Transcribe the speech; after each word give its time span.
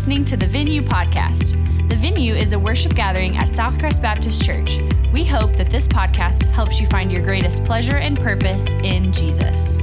listening 0.00 0.24
to 0.24 0.34
the 0.34 0.46
Venue 0.46 0.80
Podcast. 0.80 1.50
The 1.90 1.94
Venue 1.94 2.32
is 2.32 2.54
a 2.54 2.58
worship 2.58 2.94
gathering 2.94 3.36
at 3.36 3.50
Southcrest 3.50 4.00
Baptist 4.00 4.42
Church. 4.42 4.78
We 5.12 5.26
hope 5.26 5.56
that 5.56 5.68
this 5.68 5.86
podcast 5.86 6.46
helps 6.46 6.80
you 6.80 6.86
find 6.86 7.12
your 7.12 7.22
greatest 7.22 7.66
pleasure 7.66 7.98
and 7.98 8.18
purpose 8.18 8.72
in 8.82 9.12
Jesus. 9.12 9.76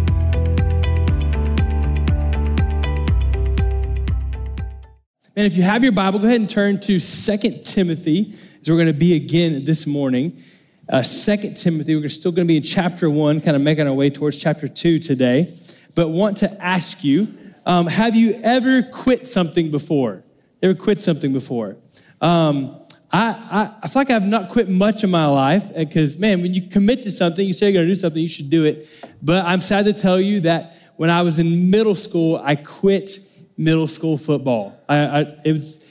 And 5.35 5.45
if 5.45 5.55
you 5.55 5.61
have 5.61 5.83
your 5.83 5.91
Bible, 5.91 6.17
go 6.17 6.25
ahead 6.25 6.39
and 6.39 6.49
turn 6.49 6.79
to 6.79 6.99
2 6.99 7.37
Timothy, 7.63 8.29
as 8.29 8.67
we're 8.67 8.75
going 8.75 8.87
to 8.87 8.93
be 8.93 9.15
again 9.15 9.65
this 9.65 9.85
morning. 9.85 10.35
Uh, 10.91 11.03
2 11.03 11.53
Timothy, 11.53 11.95
we're 11.95 12.09
still 12.09 12.31
going 12.31 12.47
to 12.47 12.51
be 12.51 12.57
in 12.57 12.63
chapter 12.63 13.07
1, 13.07 13.41
kind 13.41 13.55
of 13.55 13.61
making 13.61 13.85
our 13.85 13.93
way 13.93 14.09
towards 14.09 14.37
chapter 14.37 14.67
2 14.67 14.97
today. 14.97 15.55
But 15.93 16.09
want 16.09 16.37
to 16.37 16.59
ask 16.59 17.03
you, 17.03 17.37
um, 17.67 17.85
have 17.87 18.15
you 18.15 18.39
ever 18.43 18.81
quit 18.81 19.27
something 19.27 19.69
before? 19.69 20.23
Ever 20.63 20.73
quit 20.73 21.01
something 21.01 21.33
before? 21.33 21.75
Um, 22.21 22.79
I, 23.11 23.27
I, 23.29 23.75
I, 23.83 23.87
feel 23.89 24.01
like 24.01 24.09
I've 24.09 24.25
not 24.25 24.49
quit 24.49 24.69
much 24.69 25.03
in 25.03 25.11
my 25.11 25.25
life 25.25 25.75
because, 25.75 26.17
man, 26.17 26.41
when 26.41 26.53
you 26.53 26.61
commit 26.61 27.03
to 27.03 27.11
something, 27.11 27.45
you 27.45 27.51
say 27.51 27.67
you're 27.67 27.73
going 27.73 27.85
to 27.85 27.91
do 27.91 27.95
something, 27.95 28.21
you 28.21 28.29
should 28.29 28.49
do 28.49 28.63
it. 28.63 29.05
But 29.21 29.45
I'm 29.45 29.59
sad 29.59 29.83
to 29.83 29.93
tell 29.93 30.19
you 30.19 30.39
that 30.41 30.75
when 30.95 31.09
I 31.09 31.21
was 31.23 31.39
in 31.39 31.69
middle 31.69 31.93
school, 31.93 32.41
I 32.41 32.55
quit 32.55 33.11
middle 33.57 33.87
school 33.87 34.17
football. 34.17 34.79
I, 34.87 34.97
I, 34.97 35.19
it 35.43 35.51
was, 35.51 35.83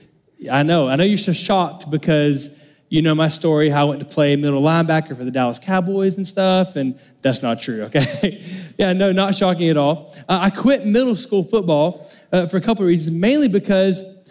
I 0.51 0.63
know, 0.63 0.89
I 0.89 0.97
know 0.97 1.05
you're 1.05 1.19
so 1.19 1.35
shocked 1.35 1.91
because 1.91 2.59
you 2.89 3.03
know 3.03 3.15
my 3.15 3.29
story, 3.29 3.69
how 3.69 3.87
I 3.87 3.89
went 3.91 4.01
to 4.01 4.07
play 4.07 4.37
middle 4.37 4.63
linebacker 4.63 5.17
for 5.17 5.25
the 5.25 5.31
Dallas 5.31 5.59
Cowboys 5.59 6.17
and 6.17 6.27
stuff, 6.27 6.77
and 6.77 6.99
that's 7.23 7.43
not 7.43 7.61
true, 7.61 7.83
okay? 7.85 8.41
yeah, 8.79 8.93
no, 8.93 9.13
not 9.13 9.35
shocking 9.35 9.69
at 9.69 9.77
all. 9.77 10.15
Uh, 10.29 10.39
I 10.43 10.51
quit 10.51 10.87
middle 10.87 11.17
school 11.17 11.43
football 11.43 12.09
uh, 12.33 12.47
for 12.47 12.57
a 12.57 12.61
couple 12.61 12.85
of 12.85 12.89
reasons, 12.89 13.17
mainly 13.17 13.49
because 13.49 14.29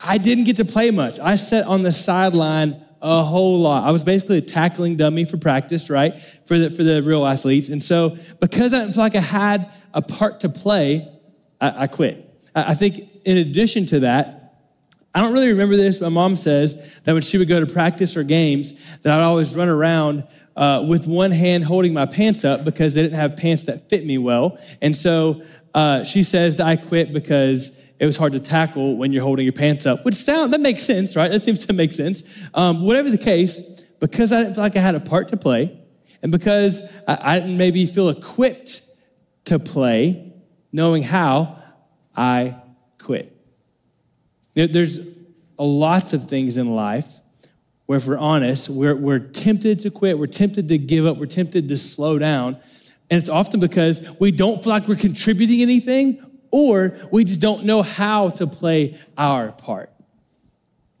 I 0.00 0.18
didn't 0.18 0.44
get 0.44 0.56
to 0.56 0.64
play 0.64 0.90
much. 0.90 1.20
I 1.20 1.36
sat 1.36 1.66
on 1.66 1.82
the 1.82 1.92
sideline 1.92 2.82
a 3.00 3.22
whole 3.22 3.58
lot. 3.58 3.86
I 3.86 3.90
was 3.90 4.04
basically 4.04 4.38
a 4.38 4.42
tackling 4.42 4.96
dummy 4.96 5.24
for 5.24 5.36
practice, 5.36 5.90
right? 5.90 6.18
For 6.46 6.58
the, 6.58 6.70
for 6.70 6.82
the 6.82 7.02
real 7.02 7.26
athletes. 7.26 7.68
And 7.68 7.82
so 7.82 8.16
because 8.40 8.74
I 8.74 8.80
didn't 8.80 8.94
feel 8.94 9.04
like 9.04 9.14
I 9.14 9.20
had 9.20 9.70
a 9.94 10.02
part 10.02 10.40
to 10.40 10.48
play, 10.48 11.08
I, 11.60 11.84
I 11.84 11.86
quit. 11.86 12.24
I 12.54 12.74
think 12.74 13.00
in 13.24 13.36
addition 13.36 13.86
to 13.86 14.00
that, 14.00 14.37
I 15.14 15.20
don't 15.20 15.32
really 15.32 15.48
remember 15.48 15.76
this, 15.76 15.98
but 15.98 16.10
my 16.10 16.22
mom 16.22 16.36
says 16.36 17.00
that 17.04 17.12
when 17.12 17.22
she 17.22 17.38
would 17.38 17.48
go 17.48 17.64
to 17.64 17.66
practice 17.66 18.16
or 18.16 18.22
games, 18.22 18.98
that 18.98 19.18
I'd 19.18 19.22
always 19.22 19.56
run 19.56 19.68
around 19.68 20.26
uh, 20.54 20.84
with 20.86 21.06
one 21.06 21.30
hand 21.30 21.64
holding 21.64 21.94
my 21.94 22.04
pants 22.04 22.44
up 22.44 22.64
because 22.64 22.94
they 22.94 23.02
didn't 23.02 23.18
have 23.18 23.36
pants 23.36 23.64
that 23.64 23.88
fit 23.88 24.04
me 24.04 24.18
well. 24.18 24.58
And 24.82 24.94
so 24.94 25.42
uh, 25.72 26.04
she 26.04 26.22
says 26.22 26.56
that 26.56 26.66
I 26.66 26.76
quit 26.76 27.12
because 27.12 27.84
it 27.98 28.06
was 28.06 28.16
hard 28.16 28.32
to 28.32 28.40
tackle 28.40 28.96
when 28.96 29.12
you're 29.12 29.22
holding 29.22 29.44
your 29.44 29.52
pants 29.52 29.86
up, 29.86 30.04
which 30.04 30.14
sound 30.14 30.52
that 30.52 30.60
makes 30.60 30.82
sense, 30.82 31.16
right? 31.16 31.30
That 31.30 31.40
seems 31.40 31.66
to 31.66 31.72
make 31.72 31.92
sense. 31.92 32.50
Um, 32.54 32.82
whatever 32.82 33.10
the 33.10 33.18
case, 33.18 33.60
because 34.00 34.32
I 34.32 34.42
didn't 34.42 34.54
feel 34.54 34.64
like 34.64 34.76
I 34.76 34.80
had 34.80 34.94
a 34.94 35.00
part 35.00 35.28
to 35.28 35.36
play, 35.36 35.78
and 36.22 36.30
because 36.30 37.02
I, 37.06 37.18
I 37.36 37.40
didn't 37.40 37.56
maybe 37.56 37.86
feel 37.86 38.08
equipped 38.08 38.82
to 39.46 39.58
play, 39.58 40.32
knowing 40.72 41.02
how, 41.02 41.62
I 42.16 42.56
quit. 42.98 43.37
There's 44.66 45.06
lots 45.58 46.12
of 46.12 46.28
things 46.28 46.56
in 46.56 46.74
life 46.74 47.20
where, 47.86 47.98
if 47.98 48.06
we're 48.06 48.18
honest, 48.18 48.68
we're, 48.68 48.96
we're 48.96 49.18
tempted 49.18 49.80
to 49.80 49.90
quit, 49.90 50.18
we're 50.18 50.26
tempted 50.26 50.68
to 50.68 50.78
give 50.78 51.06
up, 51.06 51.16
we're 51.16 51.26
tempted 51.26 51.68
to 51.68 51.76
slow 51.76 52.18
down. 52.18 52.56
And 53.10 53.18
it's 53.18 53.28
often 53.28 53.60
because 53.60 54.06
we 54.20 54.30
don't 54.30 54.62
feel 54.62 54.72
like 54.72 54.86
we're 54.86 54.96
contributing 54.96 55.62
anything 55.62 56.24
or 56.50 56.96
we 57.10 57.24
just 57.24 57.40
don't 57.40 57.64
know 57.64 57.82
how 57.82 58.30
to 58.30 58.46
play 58.46 58.96
our 59.16 59.52
part. 59.52 59.90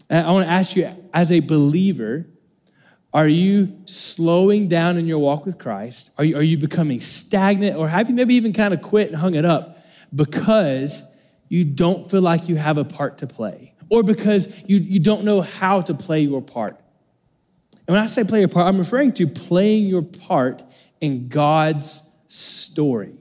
And 0.08 0.26
I 0.26 0.30
want 0.30 0.46
to 0.46 0.52
ask 0.52 0.76
you, 0.76 0.88
as 1.12 1.30
a 1.30 1.40
believer, 1.40 2.26
are 3.12 3.28
you 3.28 3.82
slowing 3.84 4.68
down 4.68 4.96
in 4.96 5.06
your 5.06 5.18
walk 5.18 5.44
with 5.44 5.58
Christ? 5.58 6.12
Are 6.16 6.24
you, 6.24 6.36
are 6.36 6.42
you 6.42 6.56
becoming 6.56 7.00
stagnant? 7.00 7.76
Or 7.76 7.88
have 7.88 8.08
you 8.08 8.14
maybe 8.14 8.34
even 8.34 8.52
kind 8.52 8.72
of 8.72 8.80
quit 8.80 9.08
and 9.08 9.16
hung 9.16 9.34
it 9.34 9.44
up? 9.44 9.78
because 10.14 11.17
you 11.48 11.64
don't 11.64 12.10
feel 12.10 12.22
like 12.22 12.48
you 12.48 12.56
have 12.56 12.78
a 12.78 12.84
part 12.84 13.18
to 13.18 13.26
play 13.26 13.74
or 13.90 14.02
because 14.02 14.62
you, 14.68 14.78
you 14.78 15.00
don't 15.00 15.24
know 15.24 15.40
how 15.40 15.80
to 15.80 15.94
play 15.94 16.20
your 16.20 16.42
part. 16.42 16.78
And 17.86 17.94
when 17.94 18.02
I 18.02 18.06
say 18.06 18.24
play 18.24 18.40
your 18.40 18.48
part, 18.48 18.66
I'm 18.66 18.78
referring 18.78 19.12
to 19.12 19.26
playing 19.26 19.86
your 19.86 20.02
part 20.02 20.62
in 21.00 21.28
God's 21.28 22.06
story. 22.26 23.14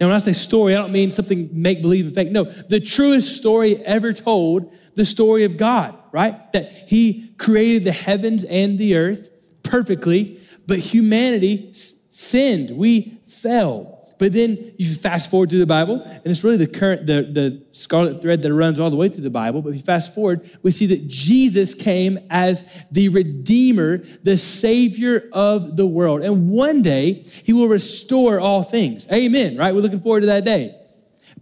And 0.00 0.08
when 0.08 0.14
I 0.14 0.18
say 0.18 0.32
story, 0.32 0.74
I 0.74 0.78
don't 0.78 0.92
mean 0.92 1.10
something 1.10 1.48
make 1.52 1.82
believe 1.82 2.06
and 2.06 2.14
fake. 2.14 2.30
No, 2.30 2.44
the 2.44 2.80
truest 2.80 3.36
story 3.36 3.76
ever 3.78 4.12
told, 4.12 4.72
the 4.94 5.06
story 5.06 5.44
of 5.44 5.56
God, 5.56 5.96
right? 6.12 6.52
That 6.52 6.70
He 6.70 7.34
created 7.38 7.84
the 7.84 7.92
heavens 7.92 8.44
and 8.44 8.78
the 8.78 8.96
earth 8.96 9.30
perfectly, 9.64 10.40
but 10.66 10.78
humanity 10.78 11.70
sinned. 11.72 12.76
We 12.76 13.18
fell. 13.26 13.97
But 14.18 14.32
then 14.32 14.74
you 14.76 14.92
fast 14.92 15.30
forward 15.30 15.50
through 15.50 15.60
the 15.60 15.66
Bible, 15.66 16.02
and 16.02 16.26
it's 16.26 16.42
really 16.42 16.56
the 16.56 16.66
current, 16.66 17.06
the, 17.06 17.22
the 17.22 17.62
scarlet 17.70 18.20
thread 18.20 18.42
that 18.42 18.52
runs 18.52 18.80
all 18.80 18.90
the 18.90 18.96
way 18.96 19.08
through 19.08 19.22
the 19.22 19.30
Bible. 19.30 19.62
But 19.62 19.70
if 19.70 19.76
you 19.76 19.82
fast 19.82 20.14
forward, 20.14 20.48
we 20.62 20.72
see 20.72 20.86
that 20.86 21.06
Jesus 21.06 21.74
came 21.74 22.18
as 22.28 22.84
the 22.90 23.08
Redeemer, 23.10 23.98
the 23.98 24.36
Savior 24.36 25.28
of 25.32 25.76
the 25.76 25.86
world. 25.86 26.22
And 26.22 26.50
one 26.50 26.82
day, 26.82 27.12
He 27.12 27.52
will 27.52 27.68
restore 27.68 28.40
all 28.40 28.64
things. 28.64 29.06
Amen, 29.12 29.56
right? 29.56 29.72
We're 29.72 29.82
looking 29.82 30.00
forward 30.00 30.20
to 30.20 30.26
that 30.26 30.44
day. 30.44 30.74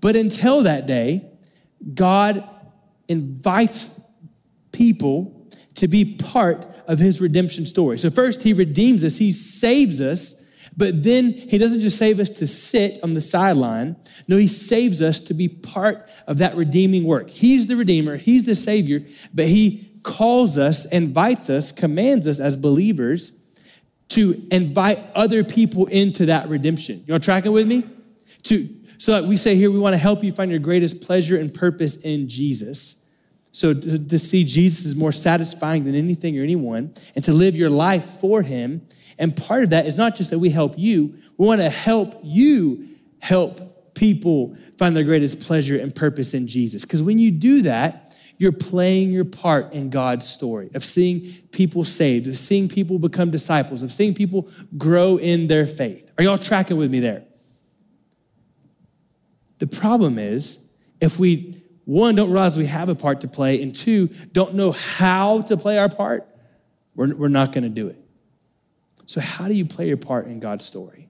But 0.00 0.14
until 0.14 0.62
that 0.64 0.86
day, 0.86 1.30
God 1.94 2.46
invites 3.08 4.00
people 4.72 5.50
to 5.76 5.88
be 5.88 6.16
part 6.16 6.66
of 6.86 6.98
His 6.98 7.22
redemption 7.22 7.64
story. 7.64 7.96
So, 7.96 8.10
first, 8.10 8.42
He 8.42 8.52
redeems 8.52 9.02
us, 9.02 9.16
He 9.16 9.32
saves 9.32 10.02
us 10.02 10.45
but 10.76 11.02
then 11.02 11.32
he 11.32 11.58
doesn't 11.58 11.80
just 11.80 11.98
save 11.98 12.20
us 12.20 12.28
to 12.30 12.46
sit 12.46 13.02
on 13.02 13.14
the 13.14 13.20
sideline. 13.20 13.96
No, 14.28 14.36
he 14.36 14.46
saves 14.46 15.00
us 15.00 15.20
to 15.20 15.34
be 15.34 15.48
part 15.48 16.08
of 16.26 16.38
that 16.38 16.54
redeeming 16.54 17.04
work. 17.04 17.30
He's 17.30 17.66
the 17.66 17.76
Redeemer, 17.76 18.16
he's 18.16 18.44
the 18.44 18.54
Savior, 18.54 19.02
but 19.32 19.46
he 19.46 19.90
calls 20.02 20.58
us, 20.58 20.86
invites 20.86 21.50
us, 21.50 21.72
commands 21.72 22.26
us 22.26 22.40
as 22.40 22.56
believers 22.56 23.42
to 24.08 24.46
invite 24.50 24.98
other 25.14 25.42
people 25.42 25.86
into 25.86 26.26
that 26.26 26.48
redemption. 26.48 27.02
You 27.06 27.14
all 27.14 27.20
tracking 27.20 27.52
with 27.52 27.66
me? 27.66 27.84
To 28.44 28.68
so 28.98 29.12
like 29.12 29.28
we 29.28 29.36
say 29.36 29.56
here, 29.56 29.70
we 29.70 29.78
want 29.78 29.94
to 29.94 29.98
help 29.98 30.24
you 30.24 30.32
find 30.32 30.50
your 30.50 30.60
greatest 30.60 31.04
pleasure 31.04 31.38
and 31.38 31.52
purpose 31.52 31.96
in 31.96 32.28
Jesus. 32.28 33.05
So 33.56 33.72
to, 33.72 33.98
to 33.98 34.18
see 34.18 34.44
Jesus 34.44 34.84
is 34.84 34.96
more 34.96 35.12
satisfying 35.12 35.84
than 35.84 35.94
anything 35.94 36.38
or 36.38 36.42
anyone, 36.42 36.92
and 37.14 37.24
to 37.24 37.32
live 37.32 37.56
your 37.56 37.70
life 37.70 38.04
for 38.04 38.42
him 38.42 38.86
and 39.18 39.34
part 39.34 39.64
of 39.64 39.70
that 39.70 39.86
is 39.86 39.96
not 39.96 40.14
just 40.14 40.28
that 40.30 40.38
we 40.38 40.50
help 40.50 40.74
you, 40.76 41.16
we 41.38 41.46
want 41.46 41.62
to 41.62 41.70
help 41.70 42.20
you 42.22 42.86
help 43.18 43.94
people 43.94 44.54
find 44.76 44.94
their 44.94 45.04
greatest 45.04 45.46
pleasure 45.46 45.80
and 45.80 45.94
purpose 45.94 46.34
in 46.34 46.46
Jesus. 46.46 46.84
Because 46.84 47.02
when 47.02 47.18
you 47.18 47.30
do 47.30 47.62
that, 47.62 48.14
you're 48.36 48.52
playing 48.52 49.10
your 49.10 49.24
part 49.24 49.72
in 49.72 49.88
God's 49.88 50.28
story 50.28 50.68
of 50.74 50.84
seeing 50.84 51.26
people 51.50 51.82
saved, 51.82 52.28
of 52.28 52.36
seeing 52.36 52.68
people 52.68 52.98
become 52.98 53.30
disciples, 53.30 53.82
of 53.82 53.90
seeing 53.90 54.12
people 54.12 54.50
grow 54.76 55.16
in 55.16 55.46
their 55.46 55.66
faith. 55.66 56.12
Are 56.18 56.24
y'all 56.24 56.36
tracking 56.36 56.76
with 56.76 56.90
me 56.90 57.00
there? 57.00 57.24
The 59.60 59.66
problem 59.66 60.18
is 60.18 60.70
if 61.00 61.18
we, 61.18 61.55
one, 61.86 62.16
don't 62.16 62.32
realize 62.32 62.58
we 62.58 62.66
have 62.66 62.88
a 62.88 62.96
part 62.96 63.20
to 63.20 63.28
play, 63.28 63.62
and 63.62 63.74
two, 63.74 64.08
don't 64.32 64.54
know 64.54 64.72
how 64.72 65.42
to 65.42 65.56
play 65.56 65.78
our 65.78 65.88
part, 65.88 66.26
we're, 66.96 67.14
we're 67.14 67.28
not 67.28 67.52
going 67.52 67.62
to 67.62 67.70
do 67.70 67.86
it. 67.86 67.96
So, 69.06 69.20
how 69.20 69.46
do 69.46 69.54
you 69.54 69.64
play 69.64 69.86
your 69.86 69.96
part 69.96 70.26
in 70.26 70.40
God's 70.40 70.64
story? 70.64 71.08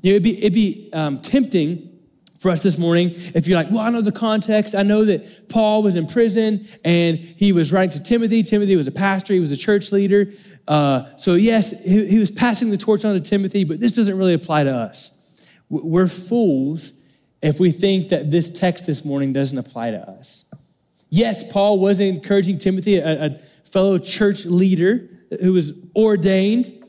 You 0.00 0.12
know, 0.12 0.16
it'd 0.16 0.22
be, 0.22 0.38
it'd 0.38 0.54
be 0.54 0.88
um, 0.94 1.20
tempting 1.20 1.98
for 2.38 2.50
us 2.50 2.62
this 2.62 2.78
morning 2.78 3.10
if 3.12 3.46
you're 3.46 3.58
like, 3.58 3.70
well, 3.70 3.80
I 3.80 3.90
know 3.90 4.00
the 4.00 4.10
context. 4.10 4.74
I 4.74 4.82
know 4.82 5.04
that 5.04 5.50
Paul 5.50 5.82
was 5.82 5.96
in 5.96 6.06
prison 6.06 6.64
and 6.82 7.18
he 7.18 7.52
was 7.52 7.70
writing 7.70 7.90
to 7.90 8.02
Timothy. 8.02 8.42
Timothy 8.42 8.76
was 8.76 8.88
a 8.88 8.92
pastor, 8.92 9.34
he 9.34 9.40
was 9.40 9.52
a 9.52 9.56
church 9.58 9.92
leader. 9.92 10.32
Uh, 10.66 11.14
so, 11.16 11.34
yes, 11.34 11.84
he, 11.84 12.06
he 12.06 12.18
was 12.18 12.30
passing 12.30 12.70
the 12.70 12.78
torch 12.78 13.04
on 13.04 13.12
to 13.12 13.20
Timothy, 13.20 13.64
but 13.64 13.80
this 13.80 13.94
doesn't 13.94 14.16
really 14.16 14.32
apply 14.32 14.64
to 14.64 14.74
us. 14.74 15.18
We're 15.68 16.08
fools 16.08 16.99
if 17.42 17.58
we 17.58 17.70
think 17.70 18.10
that 18.10 18.30
this 18.30 18.50
text 18.58 18.86
this 18.86 19.04
morning 19.04 19.32
doesn't 19.32 19.58
apply 19.58 19.92
to 19.92 19.98
us. 19.98 20.50
Yes, 21.08 21.50
Paul 21.50 21.78
was 21.78 22.00
encouraging 22.00 22.58
Timothy, 22.58 22.96
a, 22.96 23.26
a 23.26 23.30
fellow 23.64 23.98
church 23.98 24.44
leader 24.44 25.08
who 25.40 25.52
was 25.52 25.84
ordained 25.96 26.80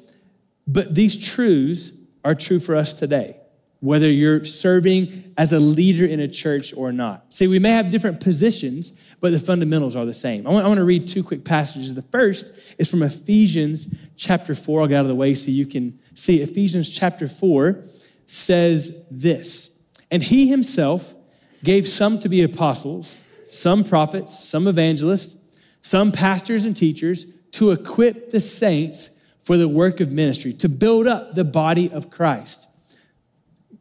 but 0.67 0.95
these 0.95 1.17
truths 1.17 1.97
are 2.23 2.35
true 2.35 2.59
for 2.59 2.75
us 2.75 2.97
today, 2.97 3.37
whether 3.79 4.09
you're 4.09 4.45
serving 4.45 5.33
as 5.37 5.51
a 5.51 5.59
leader 5.59 6.05
in 6.05 6.19
a 6.19 6.27
church 6.27 6.73
or 6.75 6.91
not. 6.91 7.33
See, 7.33 7.47
we 7.47 7.59
may 7.59 7.71
have 7.71 7.89
different 7.89 8.21
positions, 8.21 8.91
but 9.19 9.31
the 9.31 9.39
fundamentals 9.39 9.95
are 9.95 10.05
the 10.05 10.13
same. 10.13 10.47
I 10.47 10.51
want, 10.51 10.65
I 10.65 10.67
want 10.67 10.77
to 10.77 10.85
read 10.85 11.07
two 11.07 11.23
quick 11.23 11.43
passages. 11.43 11.93
The 11.93 12.03
first 12.03 12.75
is 12.79 12.89
from 12.89 13.03
Ephesians 13.03 13.93
chapter 14.15 14.55
4. 14.55 14.81
I'll 14.81 14.87
get 14.87 14.97
out 14.97 15.01
of 15.01 15.09
the 15.09 15.15
way 15.15 15.33
so 15.33 15.51
you 15.51 15.65
can 15.65 15.99
see. 16.13 16.41
Ephesians 16.41 16.89
chapter 16.89 17.27
4 17.27 17.83
says 18.27 19.05
this 19.11 19.80
And 20.11 20.21
he 20.21 20.49
himself 20.49 21.15
gave 21.63 21.87
some 21.87 22.19
to 22.19 22.29
be 22.29 22.43
apostles 22.43 23.23
some 23.51 23.83
prophets, 23.83 24.37
some 24.37 24.65
evangelists, 24.65 25.37
some 25.81 26.11
pastors 26.11 26.63
and 26.63 26.75
teachers 26.75 27.25
to 27.51 27.71
equip 27.71 28.29
the 28.29 28.39
saints 28.39 29.21
for 29.39 29.57
the 29.57 29.67
work 29.67 29.99
of 29.99 30.09
ministry, 30.11 30.53
to 30.53 30.69
build 30.69 31.05
up 31.05 31.35
the 31.35 31.43
body 31.43 31.91
of 31.91 32.09
Christ. 32.09 32.69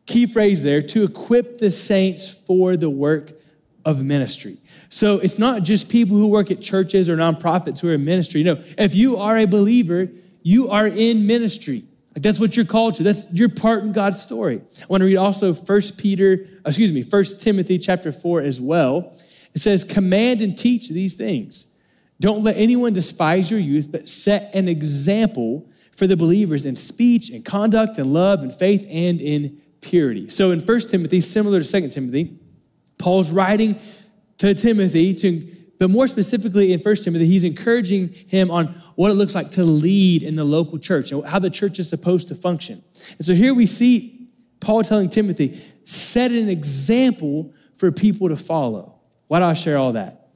Key 0.06 0.26
phrase 0.26 0.64
there 0.64 0.82
to 0.82 1.04
equip 1.04 1.58
the 1.58 1.70
saints 1.70 2.28
for 2.28 2.76
the 2.76 2.90
work 2.90 3.32
of 3.84 4.02
ministry. 4.04 4.58
So 4.88 5.18
it's 5.18 5.38
not 5.38 5.62
just 5.62 5.90
people 5.90 6.16
who 6.16 6.26
work 6.28 6.50
at 6.50 6.60
churches 6.60 7.08
or 7.08 7.16
nonprofits 7.16 7.80
who 7.80 7.90
are 7.90 7.94
in 7.94 8.04
ministry. 8.04 8.42
No, 8.42 8.58
if 8.76 8.94
you 8.94 9.18
are 9.18 9.38
a 9.38 9.46
believer, 9.46 10.08
you 10.42 10.70
are 10.70 10.86
in 10.86 11.26
ministry. 11.26 11.84
Like 12.20 12.24
that's 12.24 12.38
what 12.38 12.54
you're 12.54 12.66
called 12.66 12.96
to. 12.96 13.02
That's 13.02 13.32
your 13.32 13.48
part 13.48 13.82
in 13.82 13.92
God's 13.92 14.20
story. 14.20 14.60
I 14.82 14.86
want 14.88 15.00
to 15.00 15.06
read 15.06 15.16
also 15.16 15.54
First 15.54 15.98
Peter, 15.98 16.46
excuse 16.66 16.92
me, 16.92 17.02
First 17.02 17.40
Timothy 17.40 17.78
chapter 17.78 18.12
4 18.12 18.42
as 18.42 18.60
well. 18.60 19.16
It 19.54 19.60
says, 19.60 19.84
command 19.84 20.42
and 20.42 20.56
teach 20.56 20.90
these 20.90 21.14
things. 21.14 21.72
Don't 22.20 22.44
let 22.44 22.58
anyone 22.58 22.92
despise 22.92 23.50
your 23.50 23.58
youth, 23.58 23.90
but 23.90 24.10
set 24.10 24.54
an 24.54 24.68
example 24.68 25.66
for 25.92 26.06
the 26.06 26.14
believers 26.14 26.66
in 26.66 26.76
speech 26.76 27.30
and 27.30 27.42
conduct 27.42 27.96
and 27.96 28.12
love 28.12 28.42
and 28.42 28.52
faith 28.52 28.86
and 28.90 29.18
in 29.18 29.58
purity. 29.80 30.28
So 30.28 30.50
in 30.50 30.60
First 30.60 30.90
Timothy, 30.90 31.20
similar 31.20 31.60
to 31.60 31.64
Second 31.64 31.88
Timothy, 31.88 32.38
Paul's 32.98 33.30
writing 33.30 33.76
to 34.36 34.52
Timothy 34.52 35.14
to 35.14 35.56
but 35.80 35.88
more 35.88 36.06
specifically 36.06 36.74
in 36.74 36.78
First 36.78 37.04
Timothy, 37.04 37.24
he's 37.24 37.42
encouraging 37.42 38.10
him 38.28 38.50
on 38.50 38.66
what 38.96 39.10
it 39.10 39.14
looks 39.14 39.34
like 39.34 39.50
to 39.52 39.64
lead 39.64 40.22
in 40.22 40.36
the 40.36 40.44
local 40.44 40.78
church 40.78 41.10
and 41.10 41.24
how 41.24 41.38
the 41.38 41.48
church 41.48 41.78
is 41.78 41.88
supposed 41.88 42.28
to 42.28 42.34
function. 42.34 42.84
And 43.16 43.26
so 43.26 43.32
here 43.32 43.54
we 43.54 43.64
see 43.64 44.28
Paul 44.60 44.82
telling 44.82 45.08
Timothy, 45.08 45.58
set 45.84 46.32
an 46.32 46.50
example 46.50 47.54
for 47.76 47.90
people 47.90 48.28
to 48.28 48.36
follow. 48.36 49.00
Why 49.28 49.38
do 49.38 49.46
I 49.46 49.54
share 49.54 49.78
all 49.78 49.94
that? 49.94 50.28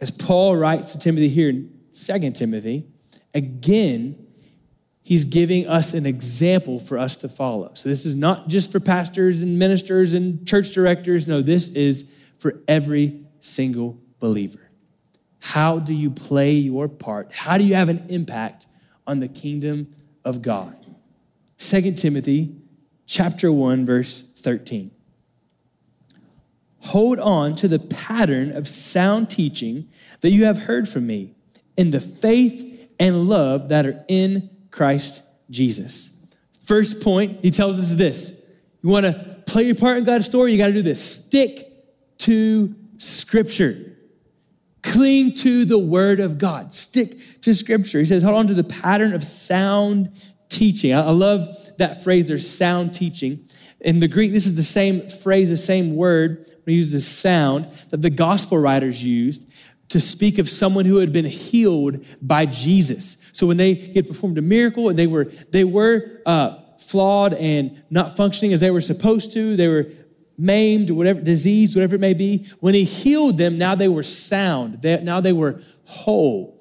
As 0.00 0.12
Paul 0.12 0.56
writes 0.56 0.92
to 0.92 0.98
Timothy 1.00 1.28
here 1.28 1.48
in 1.48 1.80
Second 1.90 2.34
Timothy, 2.36 2.86
again, 3.34 4.28
he's 5.02 5.24
giving 5.24 5.66
us 5.66 5.92
an 5.92 6.06
example 6.06 6.78
for 6.78 6.98
us 6.98 7.16
to 7.16 7.28
follow. 7.28 7.72
So 7.74 7.88
this 7.88 8.06
is 8.06 8.14
not 8.14 8.46
just 8.46 8.70
for 8.70 8.78
pastors 8.78 9.42
and 9.42 9.58
ministers 9.58 10.14
and 10.14 10.46
church 10.46 10.70
directors. 10.70 11.26
No, 11.26 11.42
this 11.42 11.68
is 11.74 12.14
for 12.38 12.60
every 12.68 13.26
single 13.40 13.98
believer? 14.22 14.70
How 15.40 15.80
do 15.80 15.92
you 15.92 16.08
play 16.08 16.52
your 16.52 16.88
part? 16.88 17.32
How 17.32 17.58
do 17.58 17.64
you 17.64 17.74
have 17.74 17.88
an 17.88 18.06
impact 18.08 18.66
on 19.04 19.18
the 19.18 19.26
kingdom 19.26 19.90
of 20.24 20.40
God? 20.40 20.78
2 21.58 21.92
Timothy 21.94 22.54
chapter 23.04 23.52
1 23.52 23.84
verse 23.84 24.22
13. 24.22 24.92
Hold 26.84 27.18
on 27.18 27.56
to 27.56 27.66
the 27.66 27.80
pattern 27.80 28.56
of 28.56 28.68
sound 28.68 29.28
teaching 29.28 29.88
that 30.20 30.30
you 30.30 30.44
have 30.44 30.62
heard 30.62 30.88
from 30.88 31.06
me 31.06 31.34
in 31.76 31.90
the 31.90 32.00
faith 32.00 32.92
and 33.00 33.28
love 33.28 33.70
that 33.70 33.86
are 33.86 34.04
in 34.08 34.50
Christ 34.70 35.28
Jesus. 35.50 36.24
First 36.64 37.02
point, 37.02 37.40
he 37.42 37.50
tells 37.50 37.78
us 37.80 37.94
this. 37.94 38.48
You 38.82 38.90
want 38.90 39.06
to 39.06 39.42
play 39.46 39.64
your 39.64 39.74
part 39.74 39.98
in 39.98 40.04
God's 40.04 40.26
story, 40.26 40.52
you 40.52 40.58
got 40.58 40.68
to 40.68 40.72
do 40.72 40.82
this. 40.82 41.02
Stick 41.02 41.68
to 42.18 42.74
scripture. 42.98 43.91
Cling 44.82 45.34
to 45.34 45.64
the 45.64 45.78
word 45.78 46.20
of 46.20 46.38
God. 46.38 46.72
Stick 46.72 47.40
to 47.42 47.54
scripture. 47.54 47.98
He 47.98 48.04
says, 48.04 48.22
hold 48.22 48.36
on 48.36 48.46
to 48.48 48.54
the 48.54 48.64
pattern 48.64 49.12
of 49.12 49.22
sound 49.22 50.10
teaching. 50.48 50.94
I 50.94 51.10
love 51.10 51.48
that 51.78 52.02
phrase 52.02 52.28
there, 52.28 52.38
sound 52.38 52.92
teaching. 52.92 53.48
In 53.80 54.00
the 54.00 54.08
Greek, 54.08 54.32
this 54.32 54.46
is 54.46 54.54
the 54.54 54.62
same 54.62 55.08
phrase, 55.08 55.48
the 55.48 55.56
same 55.56 55.96
word, 55.96 56.46
we 56.66 56.74
use 56.74 56.92
this 56.92 57.06
sound 57.06 57.66
that 57.90 58.02
the 58.02 58.10
gospel 58.10 58.58
writers 58.58 59.04
used 59.04 59.50
to 59.88 60.00
speak 60.00 60.38
of 60.38 60.48
someone 60.48 60.84
who 60.84 60.98
had 60.98 61.12
been 61.12 61.24
healed 61.24 62.04
by 62.22 62.46
Jesus. 62.46 63.28
So 63.32 63.46
when 63.46 63.56
they 63.56 63.74
had 63.74 64.06
performed 64.06 64.38
a 64.38 64.42
miracle 64.42 64.88
and 64.88 64.98
they 64.98 65.06
were 65.06 65.24
they 65.24 65.64
were 65.64 66.22
uh, 66.24 66.58
flawed 66.78 67.34
and 67.34 67.82
not 67.90 68.16
functioning 68.16 68.52
as 68.52 68.60
they 68.60 68.70
were 68.70 68.80
supposed 68.80 69.32
to, 69.32 69.56
they 69.56 69.68
were 69.68 69.88
maimed, 70.42 70.90
whatever, 70.90 71.20
diseased, 71.20 71.76
whatever 71.76 71.94
it 71.94 72.00
may 72.00 72.14
be, 72.14 72.46
when 72.60 72.74
he 72.74 72.84
healed 72.84 73.38
them, 73.38 73.56
now 73.58 73.74
they 73.74 73.88
were 73.88 74.02
sound. 74.02 74.82
They, 74.82 75.00
now 75.02 75.20
they 75.20 75.32
were 75.32 75.60
whole. 75.84 76.60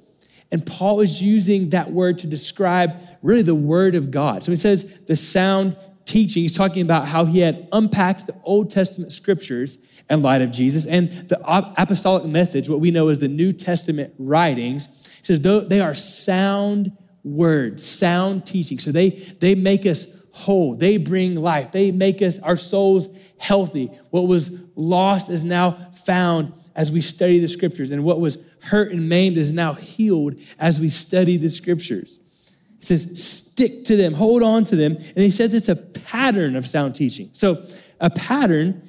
And 0.52 0.66
Paul 0.66 1.00
is 1.00 1.22
using 1.22 1.70
that 1.70 1.92
word 1.92 2.20
to 2.20 2.28
describe 2.28 2.92
really 3.22 3.42
the 3.42 3.56
word 3.56 3.96
of 3.96 4.12
God. 4.12 4.44
So 4.44 4.52
he 4.52 4.56
says 4.58 5.06
the 5.06 5.16
sound 5.16 5.78
teaching, 6.06 6.44
he's 6.44 6.58
talking 6.58 6.82
about 6.82 7.08
how 7.08 7.26
he 7.26 7.40
had 7.40 7.68
unpacked 7.72 8.28
the 8.28 8.36
Old 8.44 8.70
Testament 8.70 9.12
scriptures 9.12 9.78
in 10.10 10.22
light 10.22 10.42
of 10.42 10.52
Jesus 10.52 10.86
and 10.86 11.10
the 11.30 11.40
apostolic 11.82 12.26
message, 12.26 12.70
what 12.70 12.82
we 12.82 12.92
know 12.92 13.08
as 13.08 13.20
the 13.20 13.30
New 13.30 13.54
Testament 13.54 14.14
writings. 14.20 15.18
He 15.20 15.26
says 15.26 15.42
they 15.42 15.80
are 15.80 15.94
sound 15.94 16.92
words, 17.24 17.86
sound 17.86 18.46
teaching. 18.46 18.78
So 18.78 18.92
they, 18.92 19.12
they 19.12 19.56
make 19.56 19.86
us 19.86 20.22
whole. 20.34 20.76
They 20.76 20.98
bring 20.98 21.36
life. 21.36 21.72
They 21.72 21.92
make 21.92 22.22
us, 22.22 22.40
our 22.40 22.58
souls 22.58 23.21
healthy. 23.42 23.88
What 24.12 24.28
was 24.28 24.62
lost 24.76 25.30
is 25.30 25.44
now 25.44 25.72
found 26.06 26.54
as 26.76 26.92
we 26.92 27.02
study 27.02 27.40
the 27.40 27.48
scriptures, 27.48 27.92
and 27.92 28.04
what 28.04 28.20
was 28.20 28.48
hurt 28.62 28.92
and 28.92 29.10
maimed 29.10 29.36
is 29.36 29.52
now 29.52 29.74
healed 29.74 30.36
as 30.60 30.80
we 30.80 30.90
study 30.90 31.38
the 31.38 31.50
scriptures. 31.50 32.20
He 32.80 32.86
says, 32.86 33.24
stick 33.24 33.84
to 33.86 33.96
them, 33.96 34.14
hold 34.14 34.44
on 34.44 34.64
to 34.66 34.76
them. 34.76 34.94
And 34.96 35.18
he 35.18 35.32
says 35.32 35.54
it's 35.54 35.70
a 35.70 35.76
pattern 35.76 36.56
of 36.56 36.66
sound 36.66 36.96
teaching. 36.96 37.30
So, 37.34 37.64
a 38.00 38.10
pattern 38.10 38.88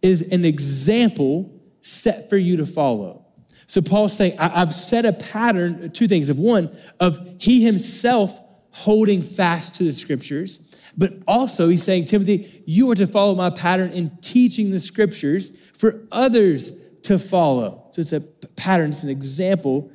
is 0.00 0.32
an 0.32 0.44
example 0.44 1.60
set 1.80 2.30
for 2.30 2.36
you 2.36 2.58
to 2.58 2.66
follow. 2.66 3.26
So, 3.66 3.80
Paul's 3.80 4.16
saying, 4.16 4.38
I've 4.38 4.74
set 4.74 5.04
a 5.04 5.12
pattern, 5.12 5.90
two 5.92 6.08
things 6.08 6.30
of 6.30 6.38
one, 6.38 6.74
of 7.00 7.18
he 7.38 7.64
himself 7.64 8.38
holding 8.70 9.22
fast 9.22 9.76
to 9.76 9.84
the 9.84 9.92
scriptures, 9.92 10.63
but 10.96 11.12
also, 11.26 11.68
he's 11.68 11.82
saying, 11.82 12.04
Timothy, 12.04 12.62
you 12.66 12.90
are 12.90 12.94
to 12.94 13.06
follow 13.06 13.34
my 13.34 13.50
pattern 13.50 13.90
in 13.90 14.16
teaching 14.20 14.70
the 14.70 14.80
scriptures 14.80 15.56
for 15.72 16.06
others 16.12 16.80
to 17.02 17.18
follow. 17.18 17.88
So 17.92 18.00
it's 18.00 18.12
a 18.12 18.20
pattern, 18.20 18.90
it's 18.90 19.02
an 19.02 19.10
example 19.10 19.90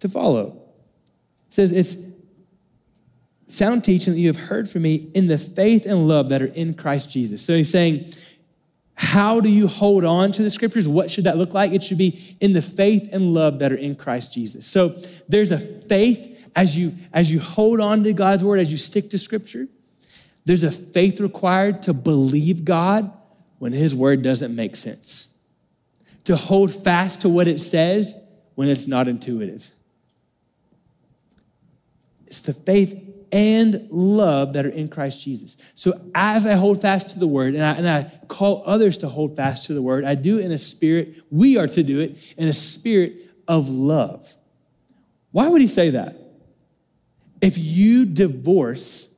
to 0.00 0.08
follow. 0.08 0.62
It 1.48 1.54
says, 1.54 1.72
it's 1.72 1.96
sound 3.46 3.84
teaching 3.84 4.14
that 4.14 4.18
you 4.18 4.28
have 4.28 4.36
heard 4.48 4.68
from 4.68 4.82
me 4.82 5.10
in 5.14 5.26
the 5.26 5.38
faith 5.38 5.86
and 5.86 6.08
love 6.08 6.28
that 6.30 6.40
are 6.40 6.46
in 6.46 6.74
Christ 6.74 7.10
Jesus. 7.10 7.44
So 7.44 7.56
he's 7.56 7.70
saying, 7.70 8.12
how 8.96 9.40
do 9.40 9.50
you 9.50 9.66
hold 9.66 10.04
on 10.04 10.30
to 10.32 10.42
the 10.42 10.50
scriptures? 10.50 10.88
What 10.88 11.10
should 11.10 11.24
that 11.24 11.36
look 11.36 11.52
like? 11.52 11.72
It 11.72 11.82
should 11.82 11.98
be 11.98 12.36
in 12.40 12.52
the 12.52 12.62
faith 12.62 13.08
and 13.12 13.34
love 13.34 13.58
that 13.58 13.72
are 13.72 13.76
in 13.76 13.96
Christ 13.96 14.32
Jesus. 14.32 14.66
So 14.66 14.96
there's 15.28 15.50
a 15.50 15.58
faith 15.58 16.50
as 16.54 16.78
you 16.78 16.92
as 17.12 17.32
you 17.32 17.40
hold 17.40 17.80
on 17.80 18.04
to 18.04 18.12
God's 18.12 18.44
word, 18.44 18.60
as 18.60 18.70
you 18.70 18.78
stick 18.78 19.10
to 19.10 19.18
scripture. 19.18 19.66
There's 20.44 20.64
a 20.64 20.70
faith 20.70 21.20
required 21.20 21.82
to 21.84 21.94
believe 21.94 22.64
God 22.64 23.10
when 23.58 23.72
His 23.72 23.94
word 23.94 24.22
doesn't 24.22 24.54
make 24.54 24.76
sense, 24.76 25.42
to 26.24 26.36
hold 26.36 26.72
fast 26.72 27.22
to 27.22 27.28
what 27.28 27.48
it 27.48 27.60
says 27.60 28.20
when 28.54 28.68
it's 28.68 28.86
not 28.86 29.08
intuitive. 29.08 29.70
It's 32.26 32.42
the 32.42 32.52
faith 32.52 33.00
and 33.32 33.90
love 33.90 34.52
that 34.52 34.64
are 34.64 34.70
in 34.70 34.88
Christ 34.88 35.24
Jesus. 35.24 35.56
So 35.74 36.00
as 36.14 36.46
I 36.46 36.54
hold 36.54 36.80
fast 36.80 37.10
to 37.10 37.18
the 37.18 37.26
word 37.26 37.54
and 37.54 37.64
I, 37.64 37.72
and 37.72 37.88
I 37.88 38.26
call 38.28 38.62
others 38.66 38.98
to 38.98 39.08
hold 39.08 39.36
fast 39.36 39.66
to 39.66 39.74
the 39.74 39.82
word, 39.82 40.04
I 40.04 40.14
do 40.14 40.38
it 40.38 40.44
in 40.44 40.52
a 40.52 40.58
spirit, 40.58 41.20
we 41.30 41.56
are 41.56 41.66
to 41.66 41.82
do 41.82 42.00
it 42.00 42.34
in 42.36 42.48
a 42.48 42.52
spirit 42.52 43.14
of 43.48 43.68
love. 43.68 44.32
Why 45.32 45.48
would 45.48 45.60
he 45.60 45.66
say 45.66 45.90
that? 45.90 46.16
If 47.40 47.58
you 47.58 48.06
divorce 48.06 49.13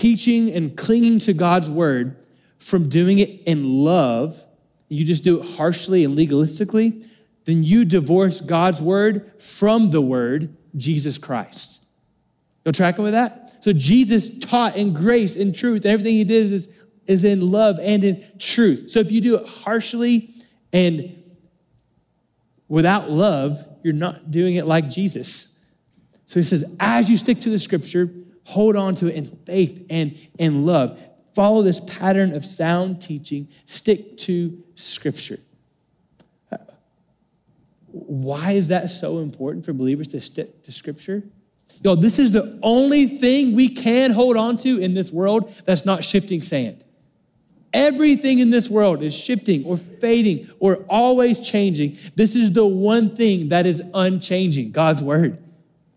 teaching 0.00 0.50
and 0.52 0.76
clinging 0.76 1.18
to 1.20 1.32
God's 1.32 1.70
word 1.70 2.16
from 2.58 2.88
doing 2.88 3.18
it 3.18 3.42
in 3.46 3.84
love, 3.84 4.46
you 4.88 5.04
just 5.04 5.24
do 5.24 5.40
it 5.40 5.56
harshly 5.56 6.04
and 6.04 6.16
legalistically, 6.16 7.06
then 7.44 7.62
you 7.62 7.84
divorce 7.84 8.40
God's 8.40 8.80
word 8.80 9.40
from 9.40 9.90
the 9.90 10.00
word, 10.00 10.56
Jesus 10.76 11.18
Christ. 11.18 11.86
You 12.64 12.72
tracking 12.72 13.02
with 13.02 13.12
that? 13.12 13.64
So 13.64 13.72
Jesus 13.72 14.38
taught 14.38 14.76
in 14.76 14.92
grace 14.92 15.36
and 15.36 15.54
truth. 15.54 15.84
Everything 15.84 16.14
he 16.14 16.24
did 16.24 16.52
is, 16.52 16.82
is 17.06 17.24
in 17.24 17.50
love 17.50 17.78
and 17.80 18.04
in 18.04 18.24
truth. 18.38 18.90
So 18.90 19.00
if 19.00 19.10
you 19.10 19.20
do 19.20 19.36
it 19.36 19.46
harshly 19.46 20.30
and 20.72 21.22
without 22.68 23.10
love, 23.10 23.58
you're 23.82 23.92
not 23.92 24.30
doing 24.30 24.54
it 24.54 24.66
like 24.66 24.88
Jesus. 24.88 25.68
So 26.26 26.38
he 26.38 26.44
says, 26.44 26.76
as 26.78 27.10
you 27.10 27.16
stick 27.16 27.40
to 27.40 27.50
the 27.50 27.58
scripture, 27.58 28.08
Hold 28.52 28.76
on 28.76 28.94
to 28.96 29.06
it 29.08 29.14
in 29.14 29.24
faith 29.24 29.86
and 29.88 30.14
in 30.38 30.66
love. 30.66 31.08
Follow 31.34 31.62
this 31.62 31.80
pattern 31.80 32.34
of 32.34 32.44
sound 32.44 33.00
teaching. 33.00 33.48
Stick 33.64 34.18
to 34.18 34.62
Scripture. 34.74 35.38
Why 37.86 38.52
is 38.52 38.68
that 38.68 38.90
so 38.90 39.20
important 39.20 39.64
for 39.64 39.72
believers 39.72 40.08
to 40.08 40.20
stick 40.20 40.64
to 40.64 40.72
Scripture? 40.72 41.22
Yo, 41.82 41.94
this 41.94 42.18
is 42.18 42.32
the 42.32 42.58
only 42.62 43.06
thing 43.06 43.56
we 43.56 43.68
can 43.68 44.10
hold 44.10 44.36
on 44.36 44.58
to 44.58 44.78
in 44.78 44.92
this 44.92 45.10
world 45.10 45.50
that's 45.64 45.86
not 45.86 46.04
shifting 46.04 46.42
sand. 46.42 46.84
Everything 47.72 48.38
in 48.38 48.50
this 48.50 48.70
world 48.70 49.02
is 49.02 49.16
shifting 49.16 49.64
or 49.64 49.78
fading 49.78 50.46
or 50.60 50.84
always 50.90 51.40
changing. 51.40 51.96
This 52.16 52.36
is 52.36 52.52
the 52.52 52.66
one 52.66 53.16
thing 53.16 53.48
that 53.48 53.64
is 53.64 53.82
unchanging 53.94 54.72
God's 54.72 55.02
word. 55.02 55.42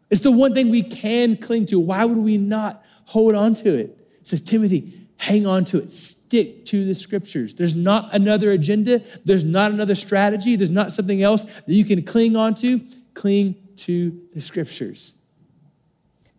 It's 0.10 0.22
the 0.22 0.32
one 0.32 0.54
thing 0.54 0.70
we 0.70 0.84
can 0.84 1.38
cling 1.38 1.66
to. 1.68 1.80
Why 1.80 2.06
would 2.06 2.18
we 2.18 2.38
not 2.38 2.84
hold 3.06 3.36
on 3.36 3.54
to 3.56 3.76
it? 3.76 3.98
It 4.20 4.28
says, 4.28 4.42
Timothy, 4.42 4.94
hang 5.18 5.48
on 5.48 5.66
to 5.66 5.80
it. 5.80 5.92
Stick 5.92 6.66
to 6.66 6.86
the 6.86 6.94
scriptures. 6.94 7.56
There's 7.56 7.76
not 7.76 8.14
another 8.14 8.52
agenda. 8.52 9.02
There's 9.24 9.44
not 9.44 9.72
another 9.72 9.96
strategy. 9.96 10.56
There's 10.56 10.70
not 10.70 10.92
something 10.92 11.22
else 11.22 11.44
that 11.62 11.74
you 11.74 11.86
can 11.86 12.04
cling 12.04 12.36
on 12.36 12.56
to. 12.56 12.82
Cling 13.14 13.56
to 13.78 14.22
the 14.34 14.42
scriptures. 14.42 15.16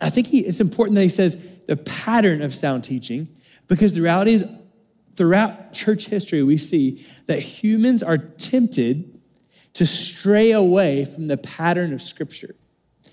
I 0.01 0.11
think 0.11 0.27
he, 0.29 0.41
it's 0.41 0.61
important 0.61 0.97
that 0.97 1.03
he 1.03 1.09
says 1.09 1.59
the 1.67 1.77
pattern 1.77 2.43
of 2.43 2.55
sound 2.55 2.85
teaching 2.85 3.29
because 3.67 3.95
the 3.95 4.03
reality 4.03 4.35
is 4.35 4.45
throughout 5.17 5.73
church 5.73 6.09
history, 6.09 6.43
we 6.43 6.57
see 6.57 7.05
that 7.27 7.41
humans 7.41 8.03
are 8.03 8.19
tempted 8.19 9.21
to 9.73 9.87
stray 9.87 10.53
away 10.53 11.05
from 11.05 11.29
the 11.29 11.37
pattern 11.37 11.93
of 11.93 12.01
Scripture. 12.01 12.55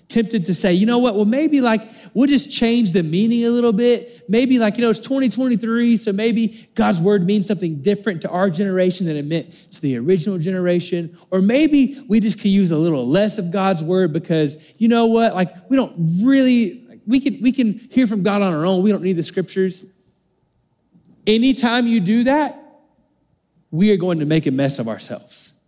Tempted 0.08 0.44
to 0.44 0.54
say, 0.54 0.72
you 0.72 0.86
know 0.86 0.98
what, 0.98 1.14
well, 1.14 1.24
maybe 1.24 1.60
like 1.60 1.80
we'll 2.12 2.28
just 2.28 2.52
change 2.52 2.92
the 2.92 3.02
meaning 3.02 3.44
a 3.44 3.50
little 3.50 3.72
bit. 3.72 4.22
Maybe 4.28 4.58
like, 4.58 4.76
you 4.76 4.82
know, 4.82 4.90
it's 4.90 5.00
2023, 5.00 5.96
so 5.96 6.12
maybe 6.12 6.68
God's 6.74 7.00
word 7.00 7.24
means 7.24 7.46
something 7.46 7.82
different 7.82 8.22
to 8.22 8.30
our 8.30 8.50
generation 8.50 9.06
than 9.06 9.16
it 9.16 9.24
meant 9.24 9.50
to 9.72 9.80
the 9.80 9.96
original 9.96 10.38
generation. 10.38 11.16
Or 11.30 11.42
maybe 11.42 12.04
we 12.08 12.20
just 12.20 12.38
could 12.38 12.50
use 12.50 12.70
a 12.70 12.78
little 12.78 13.08
less 13.08 13.38
of 13.38 13.50
God's 13.50 13.82
word 13.82 14.12
because, 14.12 14.72
you 14.78 14.88
know 14.88 15.06
what, 15.06 15.34
like 15.34 15.50
we 15.68 15.76
don't 15.76 15.94
really, 16.22 17.00
we 17.06 17.18
can, 17.18 17.42
we 17.42 17.50
can 17.50 17.72
hear 17.90 18.06
from 18.06 18.22
God 18.22 18.40
on 18.42 18.52
our 18.54 18.64
own. 18.64 18.84
We 18.84 18.92
don't 18.92 19.02
need 19.02 19.14
the 19.14 19.22
scriptures. 19.22 19.92
Anytime 21.26 21.86
you 21.86 22.00
do 22.00 22.24
that, 22.24 22.60
we 23.70 23.90
are 23.90 23.96
going 23.96 24.20
to 24.20 24.26
make 24.26 24.46
a 24.46 24.52
mess 24.52 24.78
of 24.78 24.86
ourselves. 24.86 25.60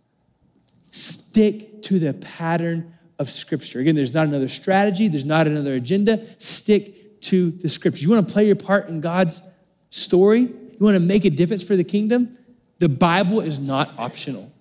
Stick 0.91 1.81
to 1.83 1.99
the 1.99 2.13
pattern 2.13 2.96
of 3.19 3.29
Scripture. 3.29 3.79
Again, 3.79 3.95
there's 3.95 4.13
not 4.13 4.27
another 4.27 4.47
strategy, 4.47 5.07
there's 5.07 5.25
not 5.25 5.47
another 5.47 5.75
agenda. 5.75 6.25
Stick 6.39 7.19
to 7.21 7.51
the 7.51 7.69
Scripture. 7.69 8.03
You 8.03 8.11
want 8.11 8.27
to 8.27 8.33
play 8.33 8.45
your 8.45 8.55
part 8.55 8.89
in 8.89 9.01
God's 9.01 9.41
story? 9.89 10.41
You 10.41 10.77
want 10.79 10.95
to 10.95 10.99
make 10.99 11.25
a 11.25 11.29
difference 11.29 11.63
for 11.63 11.75
the 11.75 11.83
kingdom? 11.83 12.37
The 12.79 12.89
Bible 12.89 13.39
is 13.39 13.59
not 13.59 13.97
optional. 13.97 14.51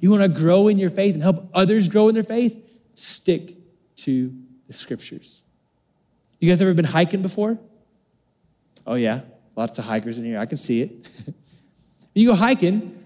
You 0.00 0.10
want 0.10 0.22
to 0.22 0.28
grow 0.28 0.68
in 0.68 0.78
your 0.78 0.90
faith 0.90 1.14
and 1.14 1.22
help 1.22 1.48
others 1.54 1.88
grow 1.88 2.08
in 2.08 2.14
their 2.14 2.24
faith? 2.24 2.60
Stick 2.94 3.56
to 3.96 4.34
the 4.66 4.72
Scriptures. 4.72 5.42
You 6.40 6.48
guys 6.48 6.60
ever 6.60 6.74
been 6.74 6.84
hiking 6.84 7.22
before? 7.22 7.58
Oh, 8.84 8.94
yeah. 8.94 9.20
Lots 9.54 9.78
of 9.78 9.84
hikers 9.84 10.18
in 10.18 10.24
here. 10.24 10.40
I 10.40 10.46
can 10.46 10.56
see 10.56 10.82
it. 10.82 11.08
you 12.14 12.28
go 12.28 12.34
hiking, 12.34 13.04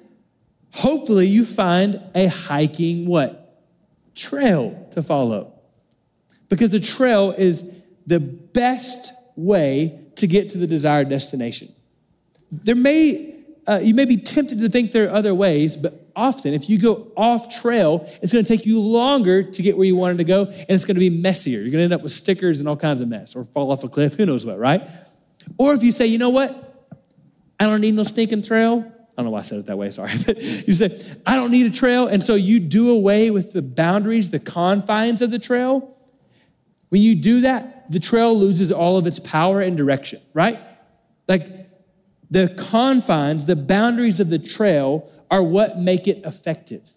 hopefully 0.72 1.26
you 1.26 1.44
find 1.44 2.00
a 2.14 2.28
hiking 2.28 3.06
what? 3.06 3.45
Trail 4.16 4.88
to 4.90 5.02
follow. 5.02 5.52
Because 6.48 6.70
the 6.70 6.80
trail 6.80 7.32
is 7.36 7.82
the 8.06 8.18
best 8.20 9.12
way 9.36 10.00
to 10.16 10.26
get 10.26 10.48
to 10.50 10.58
the 10.58 10.66
desired 10.66 11.08
destination. 11.08 11.68
There 12.50 12.74
may 12.74 13.34
uh, 13.66 13.80
you 13.82 13.94
may 13.94 14.04
be 14.04 14.16
tempted 14.16 14.60
to 14.60 14.68
think 14.68 14.92
there 14.92 15.06
are 15.06 15.10
other 15.10 15.34
ways, 15.34 15.76
but 15.76 15.92
often 16.14 16.54
if 16.54 16.70
you 16.70 16.78
go 16.78 17.10
off 17.16 17.60
trail, 17.60 18.08
it's 18.22 18.32
going 18.32 18.44
to 18.44 18.48
take 18.48 18.64
you 18.64 18.80
longer 18.80 19.42
to 19.42 19.62
get 19.62 19.76
where 19.76 19.86
you 19.86 19.96
wanted 19.96 20.18
to 20.18 20.24
go, 20.24 20.44
and 20.44 20.70
it's 20.70 20.84
going 20.84 20.94
to 20.94 21.00
be 21.00 21.10
messier. 21.10 21.58
You're 21.58 21.72
going 21.72 21.78
to 21.78 21.84
end 21.84 21.92
up 21.92 22.02
with 22.02 22.12
stickers 22.12 22.60
and 22.60 22.68
all 22.68 22.76
kinds 22.76 23.00
of 23.00 23.08
mess, 23.08 23.34
or 23.34 23.42
fall 23.44 23.72
off 23.72 23.82
a 23.82 23.88
cliff. 23.88 24.14
Who 24.14 24.26
knows 24.26 24.46
what, 24.46 24.58
right? 24.58 24.86
Or 25.58 25.74
if 25.74 25.82
you 25.82 25.92
say, 25.92 26.06
you 26.06 26.18
know 26.18 26.30
what? 26.30 26.62
I 27.58 27.64
don't 27.64 27.80
need 27.80 27.94
no 27.94 28.04
stinking 28.04 28.42
trail. 28.42 28.92
I 29.16 29.22
don't 29.22 29.26
know 29.26 29.30
why 29.32 29.38
I 29.38 29.42
said 29.42 29.60
it 29.60 29.66
that 29.66 29.78
way, 29.78 29.90
sorry. 29.90 30.12
You 30.66 30.74
say, 30.74 31.16
I 31.24 31.36
don't 31.36 31.50
need 31.50 31.66
a 31.66 31.70
trail. 31.70 32.06
And 32.06 32.22
so 32.22 32.34
you 32.34 32.60
do 32.60 32.90
away 32.90 33.30
with 33.30 33.54
the 33.54 33.62
boundaries, 33.62 34.30
the 34.30 34.38
confines 34.38 35.22
of 35.22 35.30
the 35.30 35.38
trail. 35.38 35.96
When 36.90 37.00
you 37.00 37.14
do 37.14 37.40
that, 37.40 37.90
the 37.90 37.98
trail 37.98 38.36
loses 38.38 38.70
all 38.70 38.98
of 38.98 39.06
its 39.06 39.18
power 39.18 39.60
and 39.60 39.76
direction, 39.76 40.20
right? 40.34 40.60
Like 41.28 41.46
the 42.30 42.54
confines, 42.58 43.46
the 43.46 43.56
boundaries 43.56 44.20
of 44.20 44.28
the 44.28 44.38
trail 44.38 45.10
are 45.30 45.42
what 45.42 45.78
make 45.78 46.06
it 46.06 46.24
effective. 46.24 46.92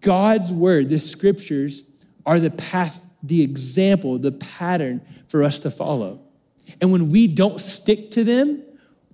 God's 0.00 0.52
word, 0.52 0.88
the 0.88 0.98
scriptures, 0.98 1.88
are 2.26 2.40
the 2.40 2.50
path, 2.50 3.08
the 3.22 3.42
example, 3.42 4.18
the 4.18 4.32
pattern 4.32 5.02
for 5.28 5.44
us 5.44 5.58
to 5.60 5.70
follow. 5.70 6.22
And 6.80 6.90
when 6.90 7.10
we 7.10 7.26
don't 7.26 7.60
stick 7.60 8.10
to 8.12 8.24
them, 8.24 8.62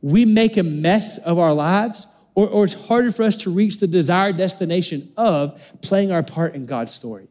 we 0.06 0.24
make 0.24 0.56
a 0.56 0.62
mess 0.62 1.18
of 1.18 1.36
our 1.36 1.52
lives, 1.52 2.06
or, 2.36 2.48
or 2.48 2.64
it's 2.64 2.86
harder 2.86 3.10
for 3.10 3.24
us 3.24 3.36
to 3.38 3.50
reach 3.50 3.80
the 3.80 3.88
desired 3.88 4.36
destination 4.36 5.12
of 5.16 5.72
playing 5.82 6.12
our 6.12 6.22
part 6.22 6.54
in 6.54 6.64
God's 6.64 6.94
story. 6.94 7.26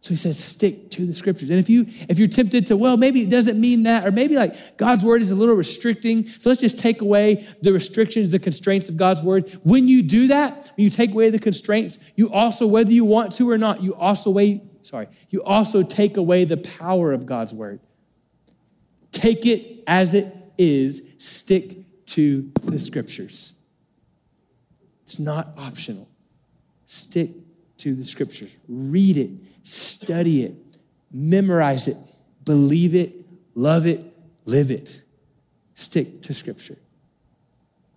So 0.00 0.10
he 0.10 0.16
says, 0.16 0.38
stick 0.38 0.92
to 0.92 1.06
the 1.06 1.12
scriptures. 1.12 1.50
And 1.50 1.58
if 1.58 1.68
you 1.68 1.86
if 2.08 2.20
you're 2.20 2.28
tempted 2.28 2.68
to, 2.68 2.76
well, 2.76 2.96
maybe 2.96 3.22
it 3.22 3.30
doesn't 3.30 3.60
mean 3.60 3.82
that, 3.82 4.06
or 4.06 4.12
maybe 4.12 4.36
like 4.36 4.76
God's 4.76 5.04
word 5.04 5.22
is 5.22 5.32
a 5.32 5.34
little 5.34 5.56
restricting, 5.56 6.28
so 6.28 6.50
let's 6.50 6.60
just 6.60 6.78
take 6.78 7.00
away 7.00 7.44
the 7.62 7.72
restrictions, 7.72 8.30
the 8.30 8.38
constraints 8.38 8.88
of 8.88 8.96
God's 8.96 9.20
word. 9.20 9.50
When 9.64 9.88
you 9.88 10.00
do 10.04 10.28
that, 10.28 10.70
when 10.76 10.84
you 10.84 10.90
take 10.90 11.10
away 11.10 11.30
the 11.30 11.40
constraints, 11.40 12.12
you 12.14 12.30
also, 12.30 12.68
whether 12.68 12.92
you 12.92 13.04
want 13.04 13.32
to 13.32 13.50
or 13.50 13.58
not, 13.58 13.82
you 13.82 13.92
also 13.96 14.30
wait, 14.30 14.62
sorry, 14.82 15.08
you 15.30 15.42
also 15.42 15.82
take 15.82 16.16
away 16.16 16.44
the 16.44 16.58
power 16.58 17.12
of 17.12 17.26
God's 17.26 17.52
word. 17.52 17.80
Take 19.10 19.46
it 19.46 19.82
as 19.88 20.14
it 20.14 20.32
is, 20.56 21.14
stick 21.18 21.83
to 22.14 22.48
the 22.62 22.78
scriptures. 22.78 23.58
It's 25.02 25.18
not 25.18 25.48
optional. 25.58 26.08
Stick 26.86 27.30
to 27.78 27.92
the 27.92 28.04
scriptures. 28.04 28.56
Read 28.68 29.16
it, 29.16 29.30
study 29.64 30.44
it, 30.44 30.54
memorize 31.10 31.88
it, 31.88 31.96
believe 32.44 32.94
it, 32.94 33.12
love 33.56 33.84
it, 33.84 34.00
live 34.44 34.70
it. 34.70 35.02
Stick 35.74 36.22
to 36.22 36.32
scripture. 36.32 36.76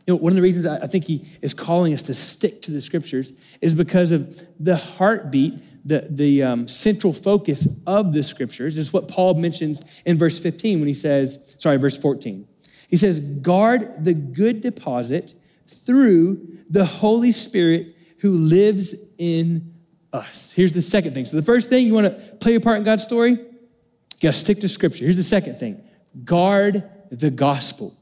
You 0.08 0.14
know, 0.14 0.16
one 0.16 0.32
of 0.32 0.36
the 0.38 0.42
reasons 0.42 0.66
I 0.66 0.88
think 0.88 1.04
he 1.04 1.24
is 1.44 1.54
calling 1.54 1.94
us 1.94 2.02
to 2.04 2.16
stick 2.16 2.64
to 2.64 2.72
the 2.72 2.82
scriptures 2.82 3.34
is 3.62 3.76
because 3.76 4.12
of 4.12 4.48
the 4.60 4.78
heartbeat, 4.78 5.88
the, 5.88 6.08
the 6.10 6.42
um, 6.42 6.68
central 6.68 7.14
focus 7.14 7.80
of 7.86 8.14
the 8.14 8.24
scriptures 8.24 8.80
is 8.80 8.92
what 8.92 9.10
Paul 9.10 9.36
mentions 9.36 10.02
in 10.08 10.18
verse 10.18 10.40
15 10.40 10.80
when 10.80 10.88
he 10.88 10.94
says, 10.94 11.56
sorry, 11.60 11.78
verse 11.78 12.00
14. 12.00 12.48
He 12.88 12.98
says, 12.98 13.20
guard 13.40 14.04
the 14.04 14.14
good 14.14 14.62
deposit 14.62 15.34
through 15.68 16.48
the 16.70 16.86
Holy 16.86 17.32
Spirit 17.32 17.96
who 18.20 18.32
lives 18.32 18.96
in 19.18 19.74
us. 20.14 20.52
Here's 20.52 20.72
the 20.72 20.82
second 20.82 21.14
thing. 21.14 21.26
So, 21.26 21.38
the 21.38 21.44
first 21.44 21.70
thing, 21.70 21.86
you 21.86 21.94
want 21.94 22.08
to 22.08 22.36
play 22.38 22.54
your 22.54 22.62
part 22.62 22.78
in 22.78 22.84
God's 22.84 23.04
story? 23.04 23.32
You 23.32 24.22
got 24.22 24.34
to 24.34 24.40
stick 24.40 24.60
to 24.62 24.68
Scripture. 24.68 25.04
Here's 25.04 25.18
the 25.18 25.24
second 25.24 25.56
thing 25.56 25.82
guard 26.24 26.84
the 27.12 27.30
gospel. 27.30 27.94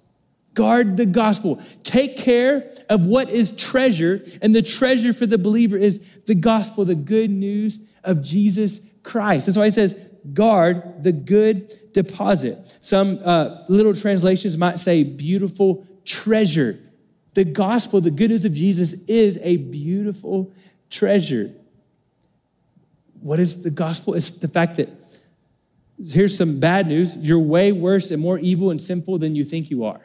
Guard 0.54 0.96
the 0.96 1.06
gospel. 1.06 1.62
Take 1.84 2.18
care 2.18 2.72
of 2.89 3.06
what 3.06 3.30
is 3.30 3.56
treasure, 3.56 4.24
and 4.42 4.56
the 4.56 4.62
treasure 4.62 5.13
for 5.13 5.25
the 5.25 5.38
believer 5.38 5.75
is 5.75 6.20
the 6.27 6.36
gospel, 6.36 6.86
the 6.86 6.96
good 6.96 7.30
news 7.30 7.80
of 8.06 8.24
Jesus 8.24 8.89
Christ. 9.04 9.48
That's 9.48 9.58
why 9.58 9.65
he 9.65 9.72
says, 9.72 10.10
guard 10.34 11.03
the 11.03 11.12
good 11.12 11.94
deposit. 11.94 12.77
Some 12.82 13.20
uh, 13.24 13.63
little 13.67 13.94
translations 13.94 14.58
might 14.58 14.79
say 14.79 15.03
beautiful 15.03 15.86
treasure. 16.03 16.79
The 17.34 17.44
gospel, 17.44 18.01
the 18.01 18.12
good 18.12 18.32
news 18.32 18.46
of 18.46 18.53
Jesus, 18.53 19.03
is 19.05 19.38
a 19.41 19.58
beautiful 19.58 20.53
treasure. 20.89 21.53
What 23.22 23.39
is 23.39 23.63
the 23.63 23.72
gospel? 23.72 24.13
It's 24.13 24.32
the 24.32 24.48
fact 24.48 24.77
that 24.77 24.89
here's 26.03 26.38
some 26.38 26.60
bad 26.60 26.88
news 26.88 27.17
you're 27.17 27.39
way 27.39 27.72
worse 27.72 28.12
and 28.12 28.22
more 28.22 28.38
evil 28.39 28.70
and 28.72 28.82
sinful 28.82 29.17
than 29.17 29.36
you 29.36 29.44
think 29.44 29.70
you 29.70 29.86
are. 29.86 30.01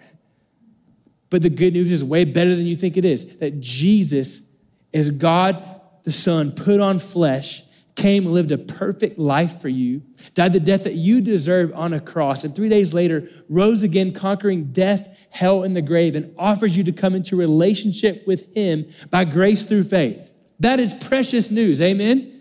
But 1.28 1.42
the 1.42 1.50
good 1.50 1.74
news 1.74 1.92
is 1.92 2.02
way 2.02 2.24
better 2.24 2.54
than 2.56 2.66
you 2.66 2.76
think 2.76 2.96
it 2.96 3.04
is 3.04 3.36
that 3.38 3.60
Jesus 3.60 4.56
is 4.92 5.10
God 5.10 5.80
the 6.02 6.12
Son 6.12 6.50
put 6.52 6.80
on 6.80 6.98
flesh 6.98 7.62
came 8.00 8.24
and 8.24 8.32
lived 8.32 8.50
a 8.50 8.58
perfect 8.58 9.18
life 9.18 9.60
for 9.60 9.68
you, 9.68 10.02
died 10.34 10.54
the 10.54 10.60
death 10.60 10.84
that 10.84 10.94
you 10.94 11.20
deserve 11.20 11.70
on 11.74 11.92
a 11.92 12.00
cross, 12.00 12.44
and 12.44 12.56
three 12.56 12.70
days 12.70 12.94
later 12.94 13.28
rose 13.48 13.82
again, 13.82 14.10
conquering 14.10 14.72
death, 14.72 15.28
hell, 15.32 15.62
and 15.62 15.76
the 15.76 15.82
grave, 15.82 16.16
and 16.16 16.34
offers 16.38 16.76
you 16.76 16.84
to 16.84 16.92
come 16.92 17.14
into 17.14 17.36
relationship 17.36 18.26
with 18.26 18.56
Him 18.56 18.86
by 19.10 19.24
grace 19.24 19.64
through 19.66 19.84
faith. 19.84 20.32
That 20.60 20.80
is 20.80 20.94
precious 20.94 21.50
news. 21.50 21.82
Amen. 21.82 22.40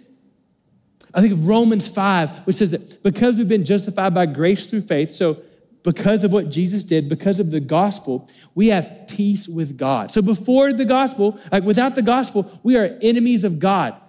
I 1.13 1.21
think 1.21 1.33
of 1.33 1.47
Romans 1.47 1.87
5, 1.87 2.45
which 2.45 2.55
says 2.55 2.71
that 2.71 3.03
because 3.03 3.37
we've 3.37 3.49
been 3.49 3.65
justified 3.65 4.13
by 4.13 4.27
grace 4.27 4.69
through 4.69 4.81
faith, 4.81 5.11
so 5.11 5.41
because 5.83 6.23
of 6.23 6.31
what 6.31 6.49
Jesus 6.49 6.83
did, 6.85 7.09
because 7.09 7.39
of 7.39 7.51
the 7.51 7.59
gospel, 7.59 8.29
we 8.55 8.67
have 8.69 9.07
peace 9.09 9.47
with 9.47 9.77
God. 9.77 10.11
So 10.11 10.21
before 10.21 10.71
the 10.71 10.85
gospel, 10.85 11.37
like 11.51 11.63
without 11.63 11.95
the 11.95 12.01
gospel, 12.01 12.49
we 12.63 12.77
are 12.77 12.97
enemies 13.01 13.43
of 13.43 13.59
God. 13.59 13.99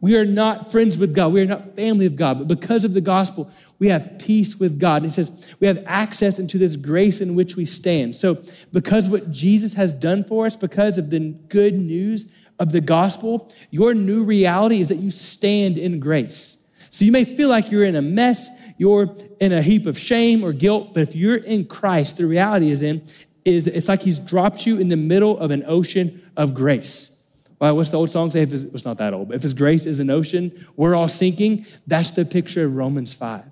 We 0.00 0.16
are 0.16 0.24
not 0.24 0.70
friends 0.70 0.96
with 0.96 1.14
God. 1.14 1.32
We 1.32 1.42
are 1.42 1.46
not 1.46 1.76
family 1.76 2.06
of 2.06 2.16
God. 2.16 2.38
But 2.38 2.48
because 2.48 2.84
of 2.84 2.94
the 2.94 3.02
gospel, 3.02 3.50
we 3.78 3.88
have 3.88 4.18
peace 4.18 4.58
with 4.58 4.78
God. 4.78 5.02
And 5.02 5.04
he 5.06 5.10
says 5.10 5.54
we 5.60 5.66
have 5.66 5.82
access 5.86 6.38
into 6.38 6.56
this 6.56 6.76
grace 6.76 7.20
in 7.20 7.34
which 7.34 7.56
we 7.56 7.64
stand. 7.64 8.16
So, 8.16 8.42
because 8.72 9.10
what 9.10 9.30
Jesus 9.30 9.74
has 9.74 9.92
done 9.92 10.24
for 10.24 10.46
us, 10.46 10.56
because 10.56 10.96
of 10.96 11.10
the 11.10 11.20
good 11.48 11.74
news 11.74 12.32
of 12.58 12.72
the 12.72 12.80
gospel, 12.80 13.52
your 13.70 13.92
new 13.94 14.24
reality 14.24 14.80
is 14.80 14.88
that 14.88 14.98
you 14.98 15.10
stand 15.10 15.76
in 15.76 16.00
grace. 16.00 16.66
So, 16.88 17.04
you 17.04 17.12
may 17.12 17.24
feel 17.24 17.50
like 17.50 17.70
you're 17.70 17.84
in 17.84 17.96
a 17.96 18.02
mess, 18.02 18.48
you're 18.78 19.14
in 19.38 19.52
a 19.52 19.60
heap 19.60 19.86
of 19.86 19.98
shame 19.98 20.42
or 20.42 20.52
guilt, 20.52 20.94
but 20.94 21.02
if 21.02 21.14
you're 21.14 21.36
in 21.36 21.64
Christ, 21.64 22.16
the 22.16 22.26
reality 22.26 22.70
is 22.70 22.82
in 22.82 23.02
is 23.44 23.64
that 23.64 23.74
it's 23.74 23.88
like 23.88 24.02
he's 24.02 24.18
dropped 24.18 24.66
you 24.66 24.78
in 24.78 24.88
the 24.88 24.96
middle 24.96 25.38
of 25.38 25.50
an 25.50 25.64
ocean 25.66 26.30
of 26.36 26.54
grace. 26.54 27.19
What's 27.60 27.90
the 27.90 27.98
old 27.98 28.08
song 28.08 28.30
say? 28.30 28.42
If 28.42 28.52
it's, 28.54 28.64
it's 28.64 28.84
not 28.86 28.96
that 28.98 29.12
old, 29.12 29.28
but 29.28 29.36
if 29.36 29.42
his 29.42 29.52
grace 29.52 29.84
is 29.84 30.00
an 30.00 30.08
ocean, 30.08 30.66
we're 30.76 30.94
all 30.94 31.08
sinking. 31.08 31.66
That's 31.86 32.10
the 32.10 32.24
picture 32.24 32.64
of 32.64 32.74
Romans 32.74 33.12
5. 33.12 33.44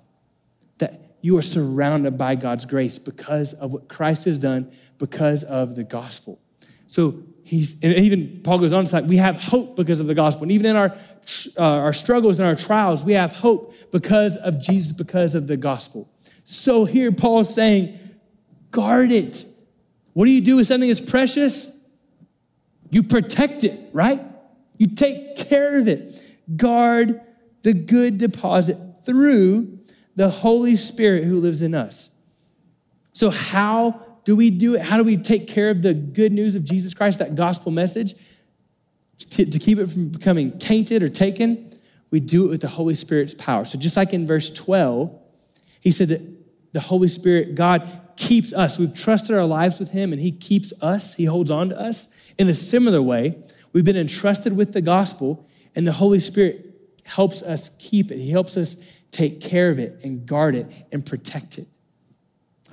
That 0.79 0.99
you 1.21 1.37
are 1.37 1.43
surrounded 1.43 2.17
by 2.17 2.33
God's 2.33 2.65
grace 2.65 2.97
because 2.97 3.53
of 3.53 3.71
what 3.71 3.87
Christ 3.87 4.25
has 4.25 4.39
done, 4.39 4.71
because 4.97 5.43
of 5.43 5.75
the 5.75 5.83
gospel. 5.83 6.39
So 6.87 7.21
he's, 7.43 7.83
and 7.83 7.93
even 7.93 8.41
Paul 8.43 8.57
goes 8.57 8.73
on 8.73 8.85
to 8.85 8.89
say, 8.89 9.01
we 9.01 9.17
have 9.17 9.39
hope 9.39 9.75
because 9.75 9.99
of 9.99 10.07
the 10.07 10.15
gospel. 10.15 10.43
And 10.43 10.51
even 10.53 10.65
in 10.65 10.75
our, 10.75 10.95
uh, 11.55 11.63
our 11.63 11.93
struggles 11.93 12.39
and 12.39 12.47
our 12.47 12.55
trials, 12.55 13.05
we 13.05 13.13
have 13.13 13.33
hope 13.33 13.75
because 13.91 14.37
of 14.37 14.59
Jesus, 14.59 14.91
because 14.91 15.35
of 15.35 15.45
the 15.45 15.55
gospel. 15.55 16.09
So 16.43 16.85
here 16.85 17.11
Paul's 17.11 17.53
saying, 17.53 17.99
guard 18.71 19.11
it. 19.11 19.45
What 20.13 20.25
do 20.25 20.31
you 20.31 20.41
do 20.41 20.55
with 20.55 20.65
something 20.65 20.89
that's 20.89 20.99
precious? 20.99 21.78
You 22.89 23.03
protect 23.03 23.63
it, 23.63 23.79
right? 23.93 24.21
You 24.77 24.87
take 24.87 25.35
care 25.35 25.79
of 25.79 25.87
it. 25.87 26.35
Guard 26.55 27.21
the 27.61 27.73
good 27.73 28.17
deposit 28.17 28.77
through 29.03 29.79
the 30.15 30.29
Holy 30.29 30.75
Spirit 30.75 31.23
who 31.25 31.39
lives 31.39 31.61
in 31.61 31.75
us. 31.75 32.15
So, 33.13 33.29
how 33.29 34.05
do 34.23 34.35
we 34.35 34.49
do 34.49 34.75
it? 34.75 34.81
How 34.81 34.97
do 34.97 35.03
we 35.03 35.17
take 35.17 35.47
care 35.47 35.69
of 35.69 35.81
the 35.81 35.93
good 35.93 36.31
news 36.31 36.55
of 36.55 36.63
Jesus 36.63 36.93
Christ, 36.93 37.19
that 37.19 37.35
gospel 37.35 37.71
message, 37.71 38.13
to, 39.31 39.45
keep 39.45 39.77
it 39.77 39.87
from 39.87 40.09
becoming 40.09 40.57
tainted 40.57 41.03
or 41.03 41.09
taken? 41.09 41.71
We 42.11 42.19
do 42.19 42.45
it 42.45 42.49
with 42.49 42.61
the 42.61 42.67
Holy 42.67 42.95
Spirit's 42.95 43.33
power. 43.33 43.65
So, 43.65 43.77
just 43.77 43.97
like 43.97 44.13
in 44.13 44.25
verse 44.25 44.49
12, 44.51 45.17
he 45.81 45.91
said 45.91 46.09
that 46.09 46.21
the 46.73 46.79
Holy 46.79 47.07
Spirit, 47.07 47.55
God 47.55 47.87
keeps 48.19 48.53
us. 48.53 48.77
We've 48.77 48.93
trusted 48.93 49.35
our 49.35 49.45
lives 49.45 49.79
with 49.79 49.91
Him 49.91 50.11
and 50.11 50.21
He 50.21 50.31
keeps 50.31 50.73
us, 50.83 51.15
He 51.15 51.25
holds 51.25 51.49
on 51.49 51.69
to 51.69 51.79
us. 51.79 52.13
In 52.37 52.49
a 52.49 52.53
similar 52.53 53.01
way, 53.01 53.41
we've 53.71 53.85
been 53.85 53.97
entrusted 53.97 54.55
with 54.55 54.73
the 54.73 54.81
gospel, 54.81 55.47
and 55.75 55.87
the 55.87 55.93
Holy 55.93 56.19
Spirit 56.19 56.65
helps 57.05 57.41
us 57.41 57.75
keep 57.77 58.11
it. 58.11 58.19
He 58.19 58.29
helps 58.29 58.57
us 58.57 58.85
take 59.11 59.41
care 59.41 59.69
of 59.69 59.79
it 59.79 60.01
and 60.03 60.25
guard 60.25 60.53
it 60.55 60.71
and 60.91 61.05
protect 61.05 61.57
it. 61.57 61.67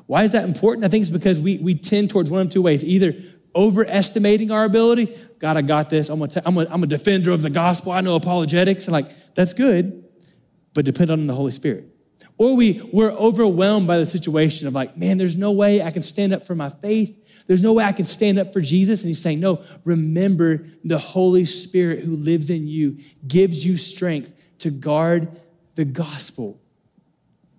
Why 0.06 0.24
is 0.24 0.32
that 0.32 0.44
important? 0.44 0.84
I 0.84 0.88
think 0.88 1.02
it's 1.02 1.10
because 1.10 1.40
we, 1.40 1.58
we 1.58 1.74
tend 1.74 2.10
towards 2.10 2.30
one 2.30 2.42
of 2.42 2.50
two 2.50 2.62
ways 2.62 2.84
either 2.84 3.14
overestimating 3.54 4.50
our 4.50 4.64
ability. 4.64 5.16
God, 5.38 5.56
I 5.56 5.62
got 5.62 5.90
this. 5.90 6.08
I'm, 6.08 6.18
gonna 6.18 6.42
a, 6.44 6.72
I'm 6.72 6.82
a 6.82 6.86
defender 6.86 7.30
of 7.30 7.42
the 7.42 7.50
gospel. 7.50 7.92
I 7.92 8.00
know 8.02 8.14
apologetics. 8.16 8.86
And 8.86 8.92
like, 8.92 9.34
that's 9.34 9.52
good, 9.52 10.04
but 10.74 10.84
depend 10.84 11.10
on 11.10 11.26
the 11.26 11.34
Holy 11.34 11.52
Spirit. 11.52 11.95
Or 12.38 12.56
we, 12.56 12.82
we're 12.92 13.12
overwhelmed 13.12 13.86
by 13.86 13.98
the 13.98 14.06
situation 14.06 14.66
of 14.66 14.74
like, 14.74 14.96
man, 14.96 15.16
there's 15.16 15.36
no 15.36 15.52
way 15.52 15.82
I 15.82 15.90
can 15.90 16.02
stand 16.02 16.32
up 16.32 16.44
for 16.44 16.54
my 16.54 16.68
faith. 16.68 17.22
There's 17.46 17.62
no 17.62 17.72
way 17.72 17.84
I 17.84 17.92
can 17.92 18.04
stand 18.04 18.38
up 18.38 18.52
for 18.52 18.60
Jesus. 18.60 19.02
And 19.02 19.08
he's 19.08 19.22
saying, 19.22 19.40
No, 19.40 19.62
remember 19.84 20.66
the 20.84 20.98
Holy 20.98 21.44
Spirit 21.44 22.00
who 22.00 22.16
lives 22.16 22.50
in 22.50 22.66
you 22.66 22.98
gives 23.26 23.64
you 23.64 23.76
strength 23.76 24.34
to 24.58 24.70
guard 24.70 25.28
the 25.76 25.84
gospel. 25.84 26.60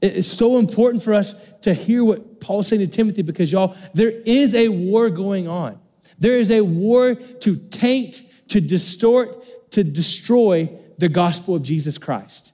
It's 0.02 0.28
so 0.28 0.60
important 0.60 1.04
for 1.04 1.14
us 1.14 1.52
to 1.62 1.74
hear 1.74 2.04
what 2.04 2.40
Paul's 2.40 2.68
saying 2.68 2.82
to 2.82 2.88
Timothy 2.88 3.24
because, 3.24 3.52
y'all, 3.52 3.76
there 3.94 4.12
is 4.12 4.54
a 4.54 4.68
war 4.70 5.10
going 5.10 5.48
on. 5.48 5.80
There 6.20 6.34
is 6.34 6.52
a 6.52 6.62
war 6.62 7.16
to 7.16 7.56
taint, 7.70 8.22
to 8.50 8.62
distort, 8.62 9.72
to 9.72 9.84
destroy 9.84 10.70
the 11.00 11.10
gospel 11.10 11.56
of 11.56 11.64
Jesus 11.64 11.98
Christ. 11.98 12.54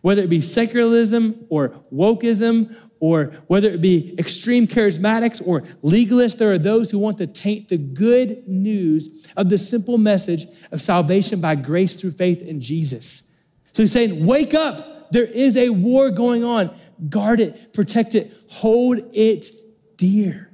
Whether 0.00 0.22
it 0.22 0.30
be 0.30 0.40
secularism 0.40 1.46
or 1.48 1.70
wokeism 1.92 2.76
or 3.00 3.26
whether 3.46 3.68
it 3.68 3.80
be 3.80 4.14
extreme 4.18 4.66
charismatics 4.66 5.46
or 5.46 5.62
legalists, 5.82 6.38
there 6.38 6.50
are 6.50 6.58
those 6.58 6.90
who 6.90 6.98
want 6.98 7.18
to 7.18 7.26
taint 7.26 7.68
the 7.68 7.78
good 7.78 8.46
news 8.48 9.32
of 9.36 9.48
the 9.48 9.58
simple 9.58 9.98
message 9.98 10.46
of 10.72 10.80
salvation 10.80 11.40
by 11.40 11.54
grace 11.54 12.00
through 12.00 12.10
faith 12.10 12.42
in 12.42 12.60
Jesus. 12.60 13.36
So 13.72 13.82
he's 13.82 13.92
saying, 13.92 14.26
Wake 14.26 14.54
up. 14.54 15.10
There 15.10 15.24
is 15.24 15.56
a 15.56 15.70
war 15.70 16.10
going 16.10 16.44
on. 16.44 16.76
Guard 17.08 17.40
it, 17.40 17.72
protect 17.72 18.14
it, 18.14 18.32
hold 18.48 18.98
it 19.14 19.46
dear. 19.96 20.50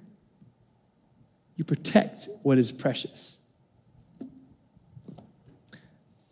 You 1.56 1.64
protect 1.64 2.28
what 2.42 2.58
is 2.58 2.70
precious. 2.70 3.40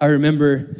I 0.00 0.06
remember 0.06 0.76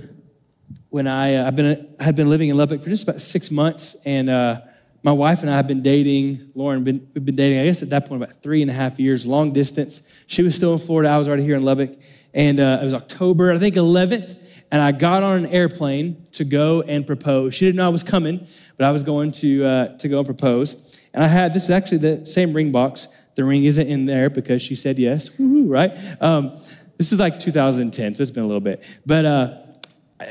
when 0.92 1.06
I, 1.06 1.36
uh, 1.36 1.46
I've 1.46 1.56
been, 1.56 1.88
I 1.98 2.04
had 2.04 2.16
been 2.16 2.28
living 2.28 2.50
in 2.50 2.56
Lubbock 2.58 2.82
for 2.82 2.90
just 2.90 3.04
about 3.08 3.18
six 3.18 3.50
months, 3.50 3.96
and 4.04 4.28
uh, 4.28 4.60
my 5.02 5.10
wife 5.10 5.40
and 5.40 5.48
I 5.48 5.56
have 5.56 5.66
been 5.66 5.80
dating. 5.80 6.52
Lauren, 6.54 6.84
been, 6.84 7.08
we've 7.14 7.24
been 7.24 7.34
dating, 7.34 7.60
I 7.60 7.64
guess 7.64 7.82
at 7.82 7.88
that 7.88 8.06
point, 8.06 8.22
about 8.22 8.42
three 8.42 8.60
and 8.60 8.70
a 8.70 8.74
half 8.74 9.00
years, 9.00 9.26
long 9.26 9.54
distance. 9.54 10.22
She 10.26 10.42
was 10.42 10.54
still 10.54 10.74
in 10.74 10.78
Florida. 10.78 11.08
I 11.08 11.16
was 11.16 11.28
already 11.28 11.44
here 11.44 11.56
in 11.56 11.62
Lubbock. 11.62 11.98
And 12.34 12.60
uh, 12.60 12.80
it 12.82 12.84
was 12.84 12.92
October, 12.92 13.50
I 13.52 13.58
think 13.58 13.76
11th. 13.76 14.64
And 14.70 14.82
I 14.82 14.92
got 14.92 15.22
on 15.22 15.38
an 15.38 15.46
airplane 15.46 16.26
to 16.32 16.44
go 16.44 16.82
and 16.82 17.06
propose. 17.06 17.54
She 17.54 17.64
didn't 17.64 17.76
know 17.76 17.86
I 17.86 17.88
was 17.88 18.02
coming, 18.02 18.46
but 18.76 18.86
I 18.86 18.90
was 18.90 19.02
going 19.02 19.32
to, 19.32 19.64
uh, 19.64 19.96
to 19.96 20.08
go 20.08 20.18
and 20.18 20.26
propose. 20.26 21.08
And 21.14 21.24
I 21.24 21.28
had, 21.28 21.54
this 21.54 21.64
is 21.64 21.70
actually 21.70 21.98
the 21.98 22.26
same 22.26 22.52
ring 22.52 22.70
box. 22.70 23.08
The 23.34 23.44
ring 23.44 23.64
isn't 23.64 23.88
in 23.88 24.04
there 24.04 24.28
because 24.28 24.60
she 24.60 24.74
said 24.74 24.98
yes, 24.98 25.38
Woo-hoo, 25.38 25.72
right? 25.72 25.90
Um, 26.20 26.50
this 26.98 27.12
is 27.12 27.18
like 27.18 27.38
2010, 27.38 28.14
so 28.14 28.22
it's 28.22 28.30
been 28.30 28.44
a 28.44 28.46
little 28.46 28.60
bit. 28.60 29.00
But 29.04 29.24
uh, 29.24 29.61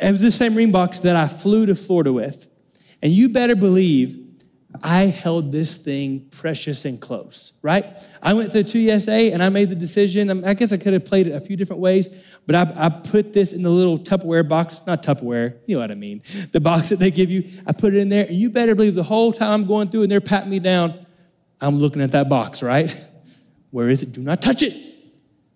it 0.02 0.12
was 0.12 0.22
the 0.22 0.32
same 0.32 0.56
ring 0.56 0.72
box 0.72 1.00
that 1.00 1.16
I 1.16 1.28
flew 1.28 1.66
to 1.66 1.76
Florida 1.76 2.14
with. 2.14 2.48
And 3.02 3.12
you 3.12 3.30
better 3.30 3.56
believe 3.56 4.18
I 4.82 5.02
held 5.02 5.52
this 5.52 5.78
thing 5.78 6.28
precious 6.32 6.86
and 6.86 7.00
close, 7.00 7.54
right? 7.62 7.86
I 8.22 8.34
went 8.34 8.52
through 8.52 8.68
TSA 8.68 9.34
and 9.34 9.44
I 9.44 9.50
made 9.50 9.70
the 9.70 9.76
decision. 9.76 10.46
I 10.46 10.54
guess 10.54 10.72
I 10.72 10.78
could 10.78 10.94
have 10.94 11.04
played 11.04 11.28
it 11.28 11.32
a 11.32 11.40
few 11.40 11.58
different 11.58 11.82
ways, 11.82 12.36
but 12.46 12.56
I, 12.56 12.86
I, 12.86 12.90
put 12.90 13.34
this 13.34 13.52
in 13.54 13.64
the 13.64 13.70
little 13.70 14.00
Tupperware 14.00 14.48
box, 14.48 14.88
not 14.88 15.04
Tupperware, 15.04 15.58
you 15.66 15.76
know 15.76 15.82
what 15.82 15.92
I 15.92 15.96
mean, 15.96 16.22
the 16.54 16.62
box 16.62 16.90
that 16.90 17.00
they 17.00 17.12
give 17.12 17.30
you. 17.30 17.50
I 17.68 17.74
put 17.74 17.94
it 17.94 17.98
in 17.98 18.10
there, 18.10 18.26
and 18.26 18.36
you 18.36 18.50
better 18.50 18.74
believe 18.74 18.96
the 18.96 19.04
whole 19.04 19.34
time 19.34 19.62
I'm 19.62 19.68
going 19.68 19.90
through 19.90 20.04
and 20.04 20.12
they're 20.12 20.22
patting 20.22 20.50
me 20.50 20.60
down, 20.60 21.06
I'm 21.60 21.78
looking 21.78 22.02
at 22.02 22.14
that 22.14 22.30
box, 22.30 22.64
right? 22.64 22.90
Where 23.72 23.90
is 23.90 24.04
it? 24.04 24.14
Do 24.14 24.22
not 24.22 24.42
touch 24.42 24.64
it 24.64 24.91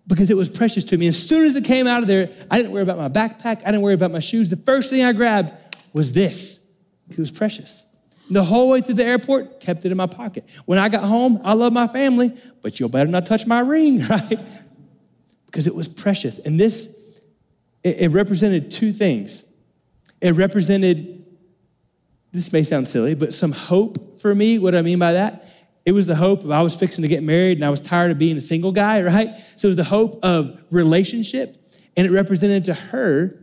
because 0.06 0.30
it 0.30 0.36
was 0.36 0.48
precious 0.48 0.84
to 0.84 0.96
me. 0.96 1.08
As 1.08 1.28
soon 1.28 1.46
as 1.46 1.56
it 1.56 1.64
came 1.64 1.86
out 1.86 2.02
of 2.02 2.08
there, 2.08 2.30
I 2.50 2.56
didn't 2.56 2.72
worry 2.72 2.82
about 2.82 2.98
my 2.98 3.08
backpack, 3.08 3.62
I 3.62 3.66
didn't 3.66 3.82
worry 3.82 3.94
about 3.94 4.12
my 4.12 4.20
shoes. 4.20 4.50
The 4.50 4.56
first 4.56 4.90
thing 4.90 5.04
I 5.04 5.12
grabbed 5.12 5.54
was 5.92 6.12
this. 6.12 6.76
It 7.08 7.18
was 7.18 7.30
precious. 7.30 7.84
The 8.28 8.44
whole 8.44 8.70
way 8.70 8.80
through 8.80 8.96
the 8.96 9.04
airport, 9.04 9.60
kept 9.60 9.84
it 9.84 9.92
in 9.92 9.96
my 9.96 10.06
pocket. 10.06 10.44
When 10.64 10.78
I 10.78 10.88
got 10.88 11.04
home, 11.04 11.40
I 11.44 11.54
love 11.54 11.72
my 11.72 11.86
family, 11.86 12.32
but 12.60 12.80
you 12.80 12.88
better 12.88 13.08
not 13.08 13.26
touch 13.26 13.46
my 13.46 13.60
ring, 13.60 14.02
right? 14.10 14.38
Because 15.46 15.66
it 15.66 15.74
was 15.74 15.88
precious. 15.88 16.38
And 16.40 16.58
this, 16.58 17.20
it, 17.84 18.00
it 18.00 18.08
represented 18.08 18.70
two 18.70 18.92
things. 18.92 19.52
It 20.20 20.32
represented, 20.32 21.24
this 22.32 22.52
may 22.52 22.64
sound 22.64 22.88
silly, 22.88 23.14
but 23.14 23.32
some 23.32 23.52
hope 23.52 24.20
for 24.20 24.34
me. 24.34 24.58
What 24.58 24.72
do 24.72 24.78
I 24.78 24.82
mean 24.82 24.98
by 24.98 25.12
that? 25.12 25.48
It 25.86 25.92
was 25.92 26.06
the 26.06 26.16
hope 26.16 26.42
of 26.42 26.50
I 26.50 26.62
was 26.62 26.74
fixing 26.74 27.02
to 27.02 27.08
get 27.08 27.22
married 27.22 27.58
and 27.58 27.64
I 27.64 27.70
was 27.70 27.80
tired 27.80 28.10
of 28.10 28.18
being 28.18 28.36
a 28.36 28.40
single 28.40 28.72
guy, 28.72 29.00
right? 29.02 29.28
So 29.56 29.68
it 29.68 29.70
was 29.70 29.76
the 29.76 29.84
hope 29.84 30.18
of 30.22 30.60
relationship, 30.68 31.56
and 31.96 32.06
it 32.06 32.10
represented 32.10 32.64
to 32.66 32.74
her 32.74 33.38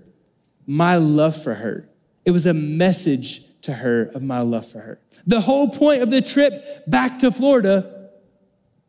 my 0.68 0.98
love 0.98 1.42
for 1.42 1.56
her. 1.56 1.90
It 2.26 2.32
was 2.32 2.46
a 2.46 2.54
message 2.54 3.62
to 3.62 3.74
her 3.74 4.12
of 4.14 4.22
my 4.22 4.40
love 4.40 4.66
for 4.66 4.80
her. 4.80 5.00
The 5.26 5.40
whole 5.40 5.70
point 5.70 6.02
of 6.02 6.12
the 6.12 6.22
trip 6.22 6.86
back 6.86 7.20
to 7.20 7.32
Florida 7.32 8.10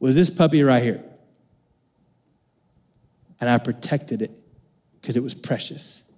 was 0.01 0.17
this 0.17 0.31
puppy 0.31 0.65
right 0.65 0.83
here. 0.83 1.05
And 3.41 3.49
I 3.49 3.59
protected 3.59 4.21
it 4.21 4.33
because 5.01 5.17
it 5.17 5.23
was 5.23 5.35
precious. 5.35 6.11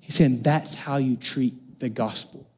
He's 0.00 0.14
saying 0.14 0.40
that's 0.40 0.74
how 0.74 0.96
you 0.96 1.16
treat 1.16 1.80
the 1.80 1.90
gospel. 1.90 2.48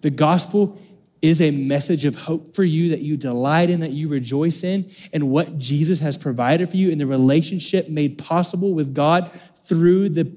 The 0.00 0.10
gospel 0.10 0.80
is 1.26 1.42
a 1.42 1.50
message 1.50 2.04
of 2.04 2.16
hope 2.16 2.54
for 2.54 2.64
you 2.64 2.90
that 2.90 3.00
you 3.00 3.16
delight 3.16 3.70
in, 3.70 3.80
that 3.80 3.92
you 3.92 4.08
rejoice 4.08 4.64
in, 4.64 4.90
and 5.12 5.30
what 5.30 5.58
Jesus 5.58 6.00
has 6.00 6.16
provided 6.16 6.68
for 6.70 6.76
you 6.76 6.90
in 6.90 6.98
the 6.98 7.06
relationship 7.06 7.88
made 7.88 8.18
possible 8.18 8.72
with 8.72 8.94
God 8.94 9.30
through 9.68 10.10
the 10.10 10.32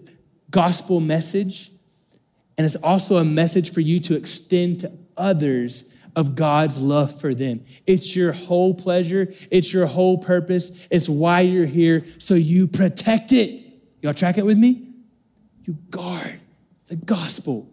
gospel 0.51 0.99
message. 0.99 1.71
And 2.57 2.65
it's 2.65 2.75
also 2.77 3.17
a 3.17 3.25
message 3.25 3.71
for 3.71 3.81
you 3.81 3.99
to 4.01 4.15
extend 4.15 4.81
to 4.81 4.91
others 5.15 5.93
of 6.15 6.35
God's 6.35 6.81
love 6.81 7.19
for 7.19 7.33
them. 7.33 7.63
It's 7.85 8.15
your 8.15 8.31
whole 8.31 8.73
pleasure, 8.73 9.31
it's 9.51 9.73
your 9.73 9.85
whole 9.85 10.17
purpose, 10.17 10.87
it's 10.91 11.07
why 11.07 11.41
you're 11.41 11.65
here. 11.65 12.03
So 12.17 12.33
you 12.33 12.67
protect 12.67 13.31
it. 13.31 13.73
Y'all 14.01 14.13
track 14.13 14.37
it 14.37 14.45
with 14.45 14.57
me? 14.57 14.93
You 15.63 15.77
guard 15.89 16.39
the 16.87 16.95
gospel. 16.95 17.71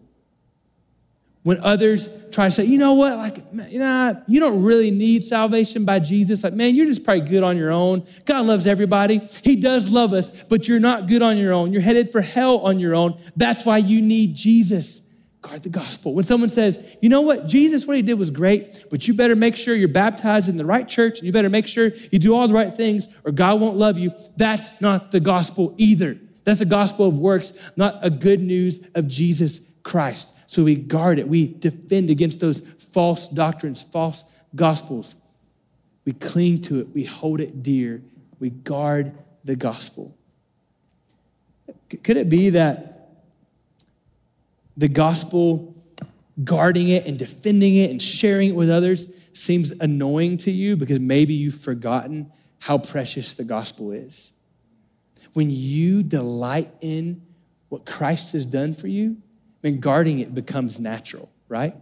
When 1.46 1.58
others 1.58 2.08
try 2.32 2.46
to 2.46 2.50
say, 2.50 2.64
you 2.64 2.76
know 2.76 2.94
what, 2.94 3.18
like, 3.18 3.36
you 3.70 3.78
know, 3.78 4.20
you 4.26 4.40
don't 4.40 4.64
really 4.64 4.90
need 4.90 5.22
salvation 5.22 5.84
by 5.84 6.00
Jesus. 6.00 6.42
Like, 6.42 6.54
man, 6.54 6.74
you're 6.74 6.86
just 6.86 7.04
probably 7.04 7.20
good 7.28 7.44
on 7.44 7.56
your 7.56 7.70
own. 7.70 8.04
God 8.24 8.46
loves 8.46 8.66
everybody. 8.66 9.18
He 9.44 9.54
does 9.54 9.88
love 9.88 10.12
us, 10.12 10.42
but 10.42 10.66
you're 10.66 10.80
not 10.80 11.06
good 11.06 11.22
on 11.22 11.38
your 11.38 11.52
own. 11.52 11.72
You're 11.72 11.82
headed 11.82 12.10
for 12.10 12.20
hell 12.20 12.58
on 12.62 12.80
your 12.80 12.96
own. 12.96 13.20
That's 13.36 13.64
why 13.64 13.78
you 13.78 14.02
need 14.02 14.34
Jesus. 14.34 15.14
Guard 15.40 15.62
the 15.62 15.68
gospel. 15.68 16.14
When 16.14 16.24
someone 16.24 16.48
says, 16.48 16.96
you 17.00 17.08
know 17.08 17.20
what, 17.20 17.46
Jesus, 17.46 17.86
what 17.86 17.94
he 17.94 18.02
did 18.02 18.18
was 18.18 18.30
great, 18.30 18.86
but 18.90 19.06
you 19.06 19.14
better 19.14 19.36
make 19.36 19.56
sure 19.56 19.76
you're 19.76 19.86
baptized 19.86 20.48
in 20.48 20.56
the 20.56 20.66
right 20.66 20.88
church, 20.88 21.20
and 21.20 21.28
you 21.28 21.32
better 21.32 21.48
make 21.48 21.68
sure 21.68 21.92
you 22.10 22.18
do 22.18 22.34
all 22.34 22.48
the 22.48 22.54
right 22.54 22.74
things, 22.74 23.06
or 23.24 23.30
God 23.30 23.60
won't 23.60 23.76
love 23.76 24.00
you. 24.00 24.10
That's 24.36 24.80
not 24.80 25.12
the 25.12 25.20
gospel 25.20 25.76
either. 25.78 26.18
That's 26.42 26.58
the 26.58 26.64
gospel 26.64 27.06
of 27.06 27.20
works, 27.20 27.56
not 27.76 28.04
a 28.04 28.10
good 28.10 28.40
news 28.40 28.90
of 28.96 29.06
Jesus 29.06 29.70
Christ. 29.84 30.32
So 30.46 30.64
we 30.64 30.76
guard 30.76 31.18
it. 31.18 31.28
We 31.28 31.46
defend 31.48 32.10
against 32.10 32.40
those 32.40 32.60
false 32.60 33.28
doctrines, 33.28 33.82
false 33.82 34.24
gospels. 34.54 35.16
We 36.04 36.12
cling 36.12 36.60
to 36.62 36.80
it. 36.80 36.94
We 36.94 37.04
hold 37.04 37.40
it 37.40 37.62
dear. 37.62 38.02
We 38.38 38.50
guard 38.50 39.12
the 39.44 39.56
gospel. 39.56 40.16
Could 42.02 42.16
it 42.16 42.28
be 42.28 42.50
that 42.50 43.10
the 44.76 44.88
gospel, 44.88 45.74
guarding 46.44 46.88
it 46.88 47.06
and 47.06 47.18
defending 47.18 47.76
it 47.76 47.90
and 47.90 48.00
sharing 48.00 48.50
it 48.50 48.54
with 48.54 48.70
others, 48.70 49.12
seems 49.32 49.72
annoying 49.72 50.36
to 50.38 50.50
you 50.50 50.76
because 50.76 51.00
maybe 51.00 51.34
you've 51.34 51.60
forgotten 51.60 52.30
how 52.60 52.78
precious 52.78 53.34
the 53.34 53.44
gospel 53.44 53.90
is? 53.92 54.36
When 55.32 55.50
you 55.50 56.02
delight 56.02 56.70
in 56.80 57.22
what 57.68 57.84
Christ 57.84 58.32
has 58.32 58.46
done 58.46 58.74
for 58.74 58.88
you, 58.88 59.16
and 59.62 59.80
guarding 59.80 60.20
it 60.20 60.34
becomes 60.34 60.78
natural, 60.78 61.30
right? 61.48 61.74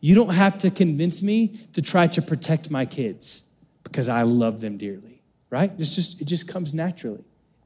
You 0.00 0.14
don't 0.14 0.34
have 0.34 0.58
to 0.58 0.70
convince 0.70 1.22
me 1.22 1.48
to 1.72 1.82
try 1.82 2.06
to 2.08 2.22
protect 2.22 2.70
my 2.70 2.86
kids 2.86 3.48
because 3.82 4.08
I 4.08 4.22
love 4.22 4.60
them 4.60 4.76
dearly, 4.76 5.22
right? 5.50 5.72
It's 5.78 5.94
just, 5.94 6.20
it 6.20 6.26
just 6.26 6.48
comes 6.48 6.74
naturally. 6.74 7.24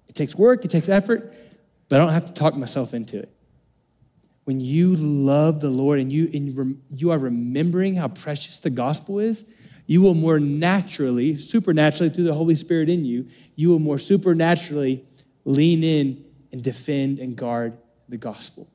It 0.08 0.14
takes 0.14 0.34
work, 0.34 0.64
it 0.64 0.70
takes 0.70 0.88
effort, 0.88 1.34
but 1.88 2.00
I 2.00 2.04
don't 2.04 2.12
have 2.12 2.26
to 2.26 2.32
talk 2.32 2.54
myself 2.54 2.94
into 2.94 3.18
it. 3.18 3.30
When 4.44 4.60
you 4.60 4.96
love 4.96 5.60
the 5.60 5.68
Lord 5.68 6.00
and 6.00 6.12
you, 6.12 6.30
and 6.32 6.80
you 6.94 7.10
are 7.10 7.18
remembering 7.18 7.96
how 7.96 8.08
precious 8.08 8.60
the 8.60 8.70
gospel 8.70 9.18
is, 9.18 9.54
you 9.86 10.02
will 10.02 10.14
more 10.14 10.38
naturally, 10.38 11.36
supernaturally, 11.36 12.10
through 12.10 12.24
the 12.24 12.34
Holy 12.34 12.54
Spirit 12.54 12.88
in 12.88 13.04
you, 13.04 13.26
you 13.56 13.70
will 13.70 13.78
more 13.78 13.98
supernaturally 13.98 15.04
lean 15.44 15.82
in 15.82 16.24
and 16.52 16.62
defend 16.62 17.18
and 17.18 17.36
guard 17.36 17.76
the 18.08 18.16
gospel. 18.18 18.68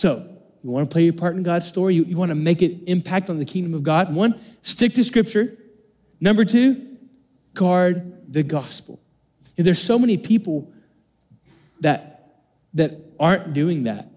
So, 0.00 0.26
you 0.64 0.70
want 0.70 0.88
to 0.88 0.94
play 0.94 1.02
your 1.02 1.12
part 1.12 1.36
in 1.36 1.42
God's 1.42 1.68
story? 1.68 1.94
You, 1.94 2.04
you 2.04 2.16
want 2.16 2.30
to 2.30 2.34
make 2.34 2.62
an 2.62 2.84
impact 2.86 3.28
on 3.28 3.38
the 3.38 3.44
kingdom 3.44 3.74
of 3.74 3.82
God? 3.82 4.14
One, 4.14 4.40
stick 4.62 4.94
to 4.94 5.04
scripture. 5.04 5.58
Number 6.22 6.42
two, 6.42 6.96
guard 7.52 8.32
the 8.32 8.42
gospel. 8.42 8.98
And 9.58 9.66
there's 9.66 9.82
so 9.82 9.98
many 9.98 10.16
people 10.16 10.72
that, 11.80 12.32
that 12.72 12.92
aren't 13.20 13.52
doing 13.52 13.82
that. 13.82 14.08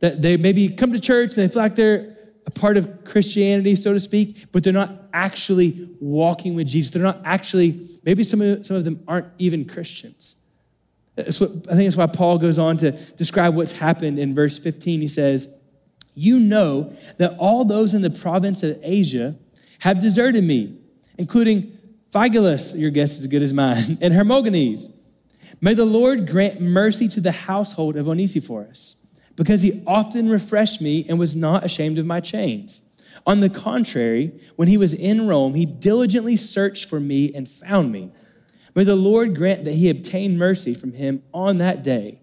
That 0.00 0.20
they 0.20 0.36
maybe 0.36 0.68
come 0.68 0.92
to 0.92 1.00
church 1.00 1.34
and 1.34 1.38
they 1.38 1.48
feel 1.48 1.62
like 1.62 1.76
they're 1.76 2.18
a 2.46 2.50
part 2.50 2.76
of 2.76 3.06
Christianity, 3.06 3.76
so 3.76 3.94
to 3.94 4.00
speak, 4.00 4.52
but 4.52 4.62
they're 4.64 4.72
not 4.74 4.92
actually 5.14 5.88
walking 5.98 6.54
with 6.54 6.66
Jesus. 6.66 6.92
They're 6.92 7.02
not 7.02 7.22
actually, 7.24 7.88
maybe 8.04 8.22
some 8.22 8.42
of, 8.42 8.66
some 8.66 8.76
of 8.76 8.84
them 8.84 9.02
aren't 9.08 9.28
even 9.38 9.64
Christians. 9.64 10.36
What, 11.16 11.28
I 11.30 11.76
think 11.76 11.84
that's 11.84 11.96
why 11.96 12.06
Paul 12.06 12.38
goes 12.38 12.58
on 12.58 12.76
to 12.78 12.92
describe 12.92 13.54
what's 13.54 13.78
happened 13.78 14.18
in 14.18 14.34
verse 14.34 14.58
15. 14.58 15.00
He 15.00 15.08
says, 15.08 15.58
You 16.14 16.40
know 16.40 16.92
that 17.18 17.36
all 17.38 17.64
those 17.64 17.94
in 17.94 18.02
the 18.02 18.10
province 18.10 18.62
of 18.62 18.78
Asia 18.82 19.36
have 19.80 20.00
deserted 20.00 20.42
me, 20.42 20.76
including 21.16 21.78
Phygelus, 22.10 22.78
your 22.78 22.90
guess 22.90 23.12
is 23.12 23.20
as 23.20 23.26
good 23.26 23.42
as 23.42 23.52
mine, 23.52 23.98
and 24.00 24.14
Hermogenes. 24.14 24.92
May 25.60 25.74
the 25.74 25.84
Lord 25.84 26.28
grant 26.28 26.60
mercy 26.60 27.08
to 27.08 27.20
the 27.20 27.32
household 27.32 27.96
of 27.96 28.08
Onesiphorus, 28.08 29.04
because 29.36 29.62
he 29.62 29.82
often 29.86 30.28
refreshed 30.28 30.80
me 30.80 31.04
and 31.08 31.18
was 31.18 31.34
not 31.34 31.64
ashamed 31.64 31.98
of 31.98 32.06
my 32.06 32.20
chains. 32.20 32.88
On 33.26 33.40
the 33.40 33.50
contrary, 33.50 34.32
when 34.56 34.68
he 34.68 34.76
was 34.76 34.94
in 34.94 35.26
Rome, 35.26 35.54
he 35.54 35.64
diligently 35.64 36.36
searched 36.36 36.88
for 36.88 37.00
me 37.00 37.32
and 37.34 37.48
found 37.48 37.90
me. 37.90 38.10
May 38.74 38.84
the 38.84 38.96
Lord 38.96 39.36
grant 39.36 39.64
that 39.64 39.74
he 39.74 39.88
obtained 39.88 40.38
mercy 40.38 40.74
from 40.74 40.92
him 40.92 41.22
on 41.32 41.58
that 41.58 41.82
day. 41.82 42.20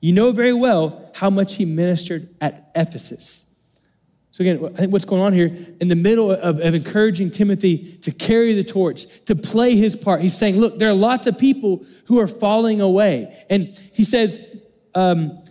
You 0.00 0.12
know 0.12 0.32
very 0.32 0.52
well 0.52 1.10
how 1.14 1.30
much 1.30 1.56
he 1.56 1.64
ministered 1.64 2.34
at 2.40 2.70
Ephesus. 2.74 3.50
So, 4.32 4.42
again, 4.42 4.72
I 4.74 4.78
think 4.78 4.92
what's 4.92 5.04
going 5.04 5.22
on 5.22 5.32
here 5.32 5.54
in 5.80 5.88
the 5.88 5.96
middle 5.96 6.32
of, 6.32 6.60
of 6.60 6.74
encouraging 6.74 7.30
Timothy 7.30 7.98
to 8.02 8.12
carry 8.12 8.54
the 8.54 8.64
torch, 8.64 9.04
to 9.24 9.34
play 9.34 9.76
his 9.76 9.96
part, 9.96 10.22
he's 10.22 10.36
saying, 10.36 10.58
Look, 10.58 10.78
there 10.78 10.88
are 10.88 10.94
lots 10.94 11.26
of 11.26 11.38
people 11.38 11.84
who 12.06 12.18
are 12.20 12.28
falling 12.28 12.80
away. 12.80 13.34
And 13.50 13.66
he 13.92 14.04
says, 14.04 14.56
um, 14.94 15.42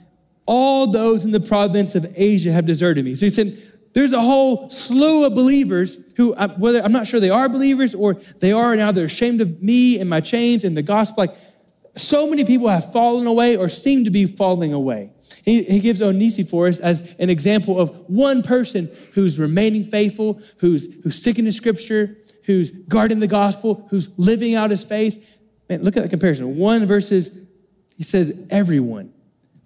All 0.45 0.87
those 0.87 1.25
in 1.25 1.31
the 1.31 1.39
province 1.39 1.93
of 1.93 2.05
Asia 2.15 2.51
have 2.51 2.65
deserted 2.65 3.05
me. 3.05 3.15
So 3.15 3.25
he 3.25 3.29
said, 3.29 3.55
there's 3.93 4.13
a 4.13 4.21
whole 4.21 4.69
slew 4.69 5.25
of 5.25 5.33
believers 5.33 5.97
who, 6.15 6.33
uh, 6.35 6.49
whether 6.57 6.81
I'm 6.81 6.91
not 6.91 7.07
sure 7.07 7.19
they 7.19 7.29
are 7.29 7.49
believers 7.49 7.95
or 7.95 8.13
they 8.13 8.51
are 8.51 8.75
now, 8.75 8.91
they're 8.91 9.05
ashamed 9.05 9.41
of 9.41 9.63
me 9.63 9.99
and 9.99 10.09
my 10.09 10.21
chains 10.21 10.63
and 10.63 10.77
the 10.77 10.83
gospel. 10.83 11.25
Like, 11.25 11.35
so 11.95 12.27
many 12.27 12.45
people 12.45 12.69
have 12.69 12.93
fallen 12.93 13.27
away 13.27 13.57
or 13.57 13.67
seem 13.67 14.05
to 14.05 14.11
be 14.11 14.25
falling 14.25 14.73
away. 14.73 15.11
He, 15.43 15.63
he 15.63 15.79
gives 15.79 16.01
Onesiphorus 16.01 16.79
as 16.79 17.15
an 17.15 17.29
example 17.29 17.79
of 17.79 17.89
one 18.07 18.43
person 18.43 18.89
who's 19.13 19.39
remaining 19.39 19.83
faithful, 19.83 20.41
who's, 20.57 21.01
who's 21.01 21.19
sticking 21.19 21.45
to 21.45 21.51
scripture, 21.51 22.17
who's 22.45 22.71
guarding 22.71 23.19
the 23.19 23.27
gospel, 23.27 23.87
who's 23.89 24.09
living 24.17 24.55
out 24.55 24.69
his 24.69 24.83
faith. 24.83 25.37
Man, 25.69 25.83
look 25.83 25.97
at 25.97 26.03
that 26.03 26.09
comparison. 26.09 26.57
One 26.57 26.85
versus, 26.85 27.39
he 27.95 28.03
says, 28.03 28.47
everyone. 28.49 29.13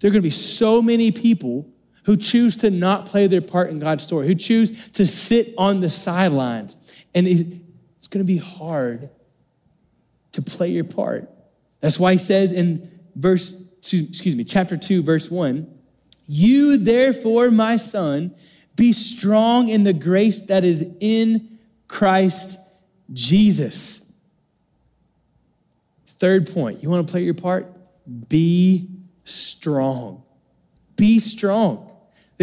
There 0.00 0.08
are 0.08 0.12
going 0.12 0.22
to 0.22 0.26
be 0.26 0.30
so 0.30 0.82
many 0.82 1.12
people 1.12 1.72
who 2.04 2.16
choose 2.16 2.56
to 2.58 2.70
not 2.70 3.06
play 3.06 3.26
their 3.26 3.40
part 3.40 3.70
in 3.70 3.78
God's 3.78 4.04
story, 4.04 4.26
who 4.26 4.34
choose 4.34 4.88
to 4.90 5.06
sit 5.06 5.54
on 5.56 5.80
the 5.80 5.90
sidelines. 5.90 7.04
And 7.14 7.26
it's 7.26 8.08
going 8.08 8.24
to 8.24 8.30
be 8.30 8.38
hard 8.38 9.10
to 10.32 10.42
play 10.42 10.68
your 10.68 10.84
part. 10.84 11.30
That's 11.80 11.98
why 11.98 12.12
he 12.12 12.18
says 12.18 12.52
in 12.52 12.90
verse, 13.14 13.62
excuse 13.78 14.36
me, 14.36 14.44
chapter 14.44 14.76
2, 14.76 15.02
verse 15.02 15.30
1 15.30 15.66
You 16.26 16.76
therefore, 16.76 17.50
my 17.50 17.76
son, 17.76 18.34
be 18.76 18.92
strong 18.92 19.68
in 19.68 19.84
the 19.84 19.92
grace 19.92 20.46
that 20.46 20.64
is 20.64 20.84
in 21.00 21.58
Christ 21.88 22.58
Jesus. 23.12 24.18
Third 26.06 26.52
point, 26.52 26.82
you 26.82 26.90
want 26.90 27.06
to 27.06 27.10
play 27.10 27.22
your 27.22 27.34
part? 27.34 27.66
Be 28.28 28.88
strong. 29.24 30.22
Be 30.96 31.18
strong. 31.18 31.90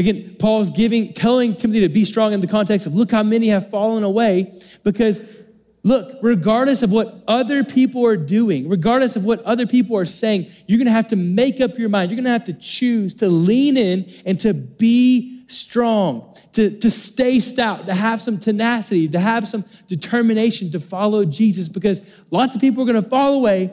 Again, 0.02 0.36
Paul's 0.40 0.72
giving, 0.72 1.14
telling 1.14 1.56
Timothy 1.56 1.82
to 1.82 1.90
be 1.90 2.06
strong 2.06 2.34
in 2.34 2.42
the 2.42 2.48
context 2.48 2.88
of 2.88 2.96
look 2.96 3.12
how 3.12 3.22
many 3.22 3.50
have 3.50 3.70
fallen 3.70 4.04
away 4.04 4.52
because 4.84 5.44
look, 5.84 6.18
regardless 6.24 6.82
of 6.82 6.92
what 6.92 7.24
other 7.28 7.64
people 7.64 8.04
are 8.08 8.18
doing, 8.18 8.68
regardless 8.68 9.16
of 9.16 9.26
what 9.26 9.44
other 9.44 9.68
people 9.68 9.96
are 9.96 10.06
saying, 10.06 10.48
you're 10.68 10.80
gonna 10.80 10.90
have 10.90 11.10
to 11.10 11.16
make 11.16 11.62
up 11.62 11.78
your 11.78 11.90
mind. 11.90 12.10
You're 12.10 12.18
gonna 12.18 12.30
have 12.30 12.46
to 12.46 12.54
choose 12.54 13.14
to 13.16 13.28
lean 13.28 13.78
in 13.78 14.12
and 14.26 14.40
to 14.40 14.56
be 14.56 15.44
strong, 15.48 16.36
to, 16.54 16.80
to 16.80 16.90
stay 16.90 17.40
stout, 17.40 17.86
to 17.86 17.94
have 17.94 18.20
some 18.22 18.40
tenacity, 18.40 19.08
to 19.10 19.20
have 19.20 19.48
some 19.48 19.64
determination 19.86 20.72
to 20.72 20.80
follow 20.80 21.26
Jesus 21.26 21.70
because 21.70 22.12
lots 22.32 22.56
of 22.56 22.62
people 22.62 22.82
are 22.82 22.88
gonna 22.88 23.04
fall 23.04 23.36
away. 23.36 23.72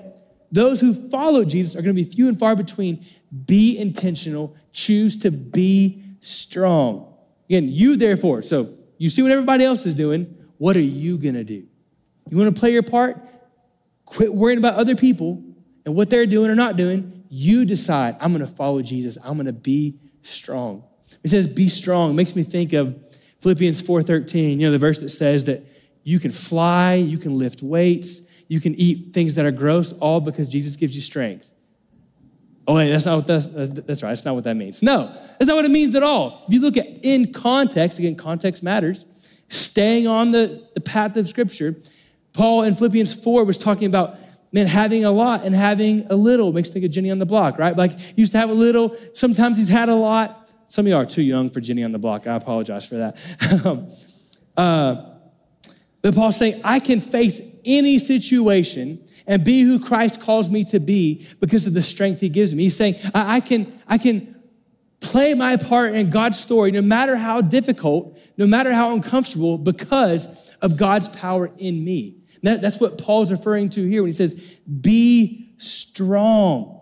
Those 0.53 0.83
who 0.83 0.93
follow 1.09 1.43
Jesus 1.47 1.75
are 1.75 1.81
gonna 1.81 1.95
be 1.95 2.05
few 2.05 2.29
and 2.29 2.38
far 2.38 2.55
between. 2.55 3.03
Be 3.47 3.79
intentional, 3.79 4.55
choose 4.73 5.17
to 5.19 5.31
be 5.31 6.05
strong. 6.20 7.14
Again, 7.48 7.68
you 7.68 7.96
therefore, 7.96 8.42
so 8.42 8.74
you 8.98 9.09
see 9.09 9.22
what 9.22 9.33
everybody 9.33 9.64
else 9.64 9.87
is 9.87 9.94
doing. 9.94 10.37
What 10.59 10.76
are 10.76 10.81
you 10.81 11.18
going 11.18 11.35
to 11.35 11.44
do? 11.44 11.66
You 12.28 12.37
want 12.37 12.54
to 12.54 12.59
play 12.59 12.72
your 12.72 12.83
part? 12.83 13.18
Quit 14.04 14.35
worrying 14.35 14.59
about 14.59 14.74
other 14.74 14.96
people 14.96 15.42
and 15.87 15.94
what 15.94 16.11
they're 16.11 16.26
doing 16.26 16.50
or 16.50 16.54
not 16.54 16.76
doing. 16.76 17.24
You 17.31 17.64
decide, 17.64 18.16
I'm 18.20 18.33
going 18.33 18.46
to 18.46 18.52
follow 18.52 18.83
Jesus. 18.83 19.16
I'm 19.24 19.35
going 19.35 19.46
to 19.46 19.52
be 19.52 19.98
strong. 20.22 20.85
It 21.22 21.28
says, 21.28 21.46
be 21.46 21.68
strong. 21.68 22.11
It 22.11 22.14
makes 22.14 22.37
me 22.37 22.42
think 22.42 22.72
of 22.72 22.96
Philippians 23.40 23.83
4.13, 23.83 24.50
you 24.50 24.57
know, 24.57 24.72
the 24.72 24.78
verse 24.78 25.00
that 25.00 25.11
says 25.11 25.44
that 25.44 25.62
you 26.02 26.18
can 26.18 26.31
fly, 26.31 26.94
you 26.94 27.18
can 27.18 27.38
lift 27.38 27.62
weights, 27.62 28.22
you 28.48 28.61
can 28.61 28.74
eat 28.74 29.12
things 29.12 29.37
that 29.37 29.46
are 29.46 29.50
gross, 29.50 29.92
all 29.92 30.20
because 30.20 30.48
Jesus 30.48 30.74
gives 30.76 30.96
you 30.96 31.02
strength. 31.02 31.52
Oh, 32.68 32.74
wait, 32.74 32.90
that's 32.90 33.07
not 33.07 33.16
what 33.16 33.26
that's, 33.26 33.46
that's 33.46 34.02
right. 34.02 34.11
That's 34.11 34.26
not 34.26 34.35
what 34.35 34.44
that 34.44 34.54
means. 34.54 34.83
No, 34.83 35.11
that's 35.38 35.46
not 35.46 35.57
what 35.57 35.64
it 35.64 35.70
means 35.70 35.94
at 35.94 36.02
all. 36.02 36.44
If 36.46 36.52
you 36.52 36.61
look 36.61 36.76
at 36.76 36.87
in 37.02 37.33
context, 37.33 37.98
again, 37.98 38.14
context 38.14 38.62
matters, 38.62 39.07
staying 39.48 40.07
on 40.07 40.33
the, 40.33 40.68
the 40.74 40.81
path 40.83 41.16
of 41.16 41.26
Scripture, 41.26 41.76
Paul 42.35 42.64
in 42.64 42.74
Philippians 42.74 43.24
4 43.24 43.44
was 43.44 43.57
talking 43.57 43.87
about 43.87 44.18
man, 44.52 44.66
having 44.66 45.07
a 45.07 45.11
lot 45.11 45.44
and 45.44 45.54
having 45.54 46.07
a 46.11 46.16
little 46.16 46.52
makes 46.52 46.68
think 46.68 46.85
of 46.85 46.90
Jenny 46.90 47.11
on 47.11 47.18
the 47.18 47.26
block, 47.26 47.59
right? 47.59 47.74
Like, 47.76 47.98
he 47.98 48.14
used 48.16 48.33
to 48.33 48.38
have 48.38 48.50
a 48.50 48.54
little, 48.54 48.94
sometimes 49.14 49.57
he's 49.57 49.68
had 49.68 49.88
a 49.88 49.94
lot. 49.94 50.50
Some 50.66 50.85
of 50.85 50.88
you 50.90 50.96
are 50.96 51.07
too 51.07 51.22
young 51.22 51.48
for 51.48 51.61
Jenny 51.61 51.85
on 51.85 51.92
the 51.92 51.98
block. 51.98 52.26
I 52.26 52.37
apologize 52.37 52.87
for 52.87 52.96
that. 52.96 54.24
Uh, 54.59 55.14
but 56.02 56.16
Paul's 56.16 56.37
saying, 56.37 56.61
I 56.64 56.81
can 56.81 57.00
face 57.00 57.40
any 57.64 58.00
situation 58.00 59.07
and 59.29 59.45
be 59.45 59.61
who 59.61 59.79
Christ 59.79 60.21
calls 60.21 60.51
me 60.51 60.64
to 60.64 60.81
be 60.81 61.27
because 61.38 61.69
of 61.69 61.75
the 61.75 61.83
strength 61.83 62.21
he 62.21 62.29
gives 62.29 62.55
me. 62.55 62.64
He's 62.64 62.77
saying, 62.77 62.97
I, 63.14 63.41
can, 63.41 63.81
I 63.87 63.99
can 63.99 64.35
play 65.01 65.35
my 65.35 65.57
part 65.57 65.95
in 65.95 66.11
God's 66.11 66.41
story, 66.41 66.73
no 66.73 66.83
matter 66.83 67.14
how 67.14 67.41
difficult, 67.43 68.19
no 68.37 68.47
matter 68.47 68.73
how 68.73 68.93
uncomfortable, 68.93 69.59
because 69.59 70.57
of 70.62 70.77
God's 70.77 71.09
power 71.09 71.53
in 71.59 71.85
me. 71.85 72.17
That, 72.43 72.61
that's 72.61 72.81
what 72.81 72.99
Paul's 72.99 73.31
referring 73.31 73.69
to 73.71 73.87
here 73.87 74.03
when 74.03 74.09
he 74.09 74.14
says, 74.14 74.59
be 74.81 75.55
strong. 75.59 76.81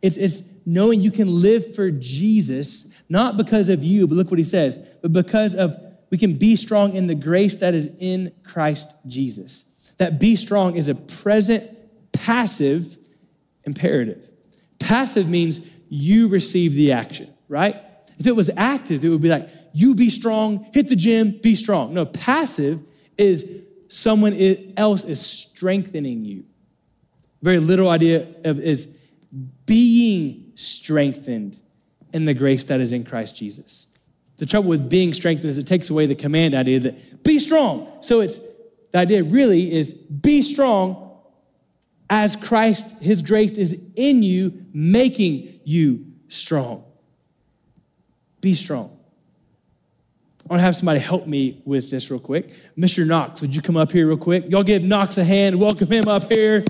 It's, 0.00 0.16
it's 0.16 0.54
knowing 0.64 1.00
you 1.00 1.10
can 1.10 1.28
live 1.28 1.74
for 1.74 1.90
Jesus, 1.90 2.86
not 3.08 3.36
because 3.36 3.68
of 3.68 3.82
you, 3.82 4.06
but 4.06 4.14
look 4.14 4.30
what 4.30 4.38
he 4.38 4.44
says, 4.44 4.78
but 5.02 5.12
because 5.12 5.54
of 5.54 5.76
we 6.10 6.18
can 6.18 6.34
be 6.34 6.56
strong 6.56 6.94
in 6.94 7.06
the 7.06 7.14
grace 7.14 7.56
that 7.56 7.72
is 7.72 7.96
in 8.00 8.32
Christ 8.42 8.94
Jesus. 9.06 9.94
That 9.98 10.18
be 10.18 10.34
strong 10.34 10.76
is 10.76 10.88
a 10.88 10.94
present 10.94 11.70
passive 12.12 12.96
imperative. 13.64 14.30
Passive 14.78 15.28
means 15.28 15.68
you 15.88 16.28
receive 16.28 16.74
the 16.74 16.92
action, 16.92 17.28
right? 17.48 17.76
If 18.18 18.26
it 18.26 18.36
was 18.36 18.50
active, 18.56 19.04
it 19.04 19.08
would 19.08 19.22
be 19.22 19.28
like, 19.28 19.48
you 19.72 19.94
be 19.94 20.10
strong, 20.10 20.66
hit 20.72 20.88
the 20.88 20.96
gym, 20.96 21.38
be 21.42 21.54
strong. 21.54 21.94
No, 21.94 22.04
passive 22.06 22.82
is 23.16 23.62
someone 23.88 24.34
else 24.76 25.04
is 25.04 25.24
strengthening 25.24 26.24
you. 26.24 26.44
Very 27.42 27.58
little 27.58 27.88
idea 27.88 28.26
of 28.44 28.60
is 28.60 28.98
being 29.66 30.52
strengthened 30.54 31.60
in 32.12 32.24
the 32.24 32.34
grace 32.34 32.64
that 32.64 32.80
is 32.80 32.92
in 32.92 33.04
Christ 33.04 33.36
Jesus. 33.36 33.86
The 34.36 34.46
trouble 34.46 34.70
with 34.70 34.90
being 34.90 35.14
strengthened 35.14 35.50
is 35.50 35.58
it 35.58 35.66
takes 35.66 35.90
away 35.90 36.06
the 36.06 36.14
command 36.14 36.54
idea 36.54 36.80
that 36.80 37.22
be 37.22 37.38
strong. 37.38 37.90
So 38.00 38.20
it's 38.20 38.38
the 38.90 38.98
idea 38.98 39.22
really 39.22 39.72
is 39.72 39.92
be 39.92 40.42
strong 40.42 41.09
as 42.10 42.34
Christ, 42.34 43.00
his 43.00 43.22
grace 43.22 43.52
is 43.52 43.92
in 43.94 44.24
you, 44.24 44.66
making 44.74 45.60
you 45.64 46.06
strong. 46.26 46.84
Be 48.40 48.52
strong. 48.54 48.98
I 50.44 50.54
want 50.54 50.58
to 50.58 50.64
have 50.64 50.74
somebody 50.74 50.98
help 50.98 51.28
me 51.28 51.62
with 51.64 51.88
this 51.88 52.10
real 52.10 52.18
quick. 52.18 52.48
Mr. 52.76 53.06
Knox, 53.06 53.40
would 53.40 53.54
you 53.54 53.62
come 53.62 53.76
up 53.76 53.92
here 53.92 54.08
real 54.08 54.16
quick? 54.16 54.50
Y'all 54.50 54.64
give 54.64 54.82
Knox 54.82 55.18
a 55.18 55.24
hand. 55.24 55.60
Welcome 55.60 55.86
him 55.86 56.08
up 56.08 56.24
here. 56.24 56.64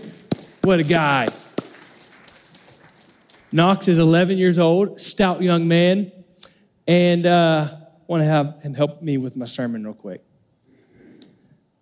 What 0.62 0.79
a 0.79 0.85
guy. 0.85 1.26
Knox 3.50 3.88
is 3.88 3.98
11 3.98 4.37
years 4.37 4.59
old, 4.59 5.00
stout 5.00 5.40
young 5.40 5.66
man, 5.66 6.12
and 6.87 7.24
uh, 7.24 7.68
I 7.72 7.79
want 8.07 8.20
to 8.20 8.26
have 8.26 8.62
him 8.62 8.74
help 8.74 9.00
me 9.00 9.16
with 9.16 9.37
my 9.37 9.46
sermon 9.46 9.85
real 9.85 9.94
quick. 9.94 10.22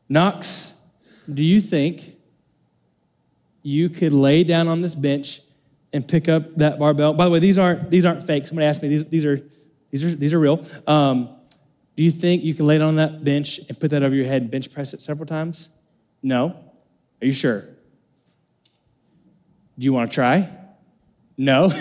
Knox, 0.08 0.80
do 1.32 1.42
you 1.42 1.60
think 1.60 2.17
you 3.68 3.90
could 3.90 4.14
lay 4.14 4.44
down 4.44 4.66
on 4.66 4.80
this 4.80 4.94
bench 4.94 5.40
and 5.92 6.06
pick 6.06 6.26
up 6.28 6.54
that 6.54 6.78
barbell? 6.78 7.12
By 7.12 7.26
the 7.26 7.30
way, 7.30 7.38
these 7.38 7.58
aren't 7.58 7.90
these 7.90 8.06
aren't 8.06 8.22
fake. 8.22 8.46
Somebody 8.46 8.66
asked 8.66 8.82
me 8.82 8.88
these 8.88 9.04
these 9.10 9.26
are 9.26 9.40
these 9.90 10.04
are 10.04 10.16
these 10.16 10.32
are 10.32 10.38
real. 10.38 10.64
Um, 10.86 11.28
do 11.94 12.02
you 12.02 12.10
think 12.10 12.44
you 12.44 12.54
can 12.54 12.66
lay 12.66 12.76
it 12.76 12.82
on 12.82 12.96
that 12.96 13.24
bench 13.24 13.58
and 13.68 13.78
put 13.78 13.90
that 13.90 14.02
over 14.02 14.14
your 14.14 14.26
head 14.26 14.40
and 14.42 14.50
bench 14.50 14.72
press 14.72 14.94
it 14.94 15.02
several 15.02 15.26
times? 15.26 15.74
No. 16.22 16.56
Are 17.20 17.26
you 17.26 17.32
sure? 17.32 17.60
Do 19.78 19.84
you 19.84 19.92
want 19.92 20.10
to 20.10 20.14
try? 20.14 20.48
No. 21.36 21.68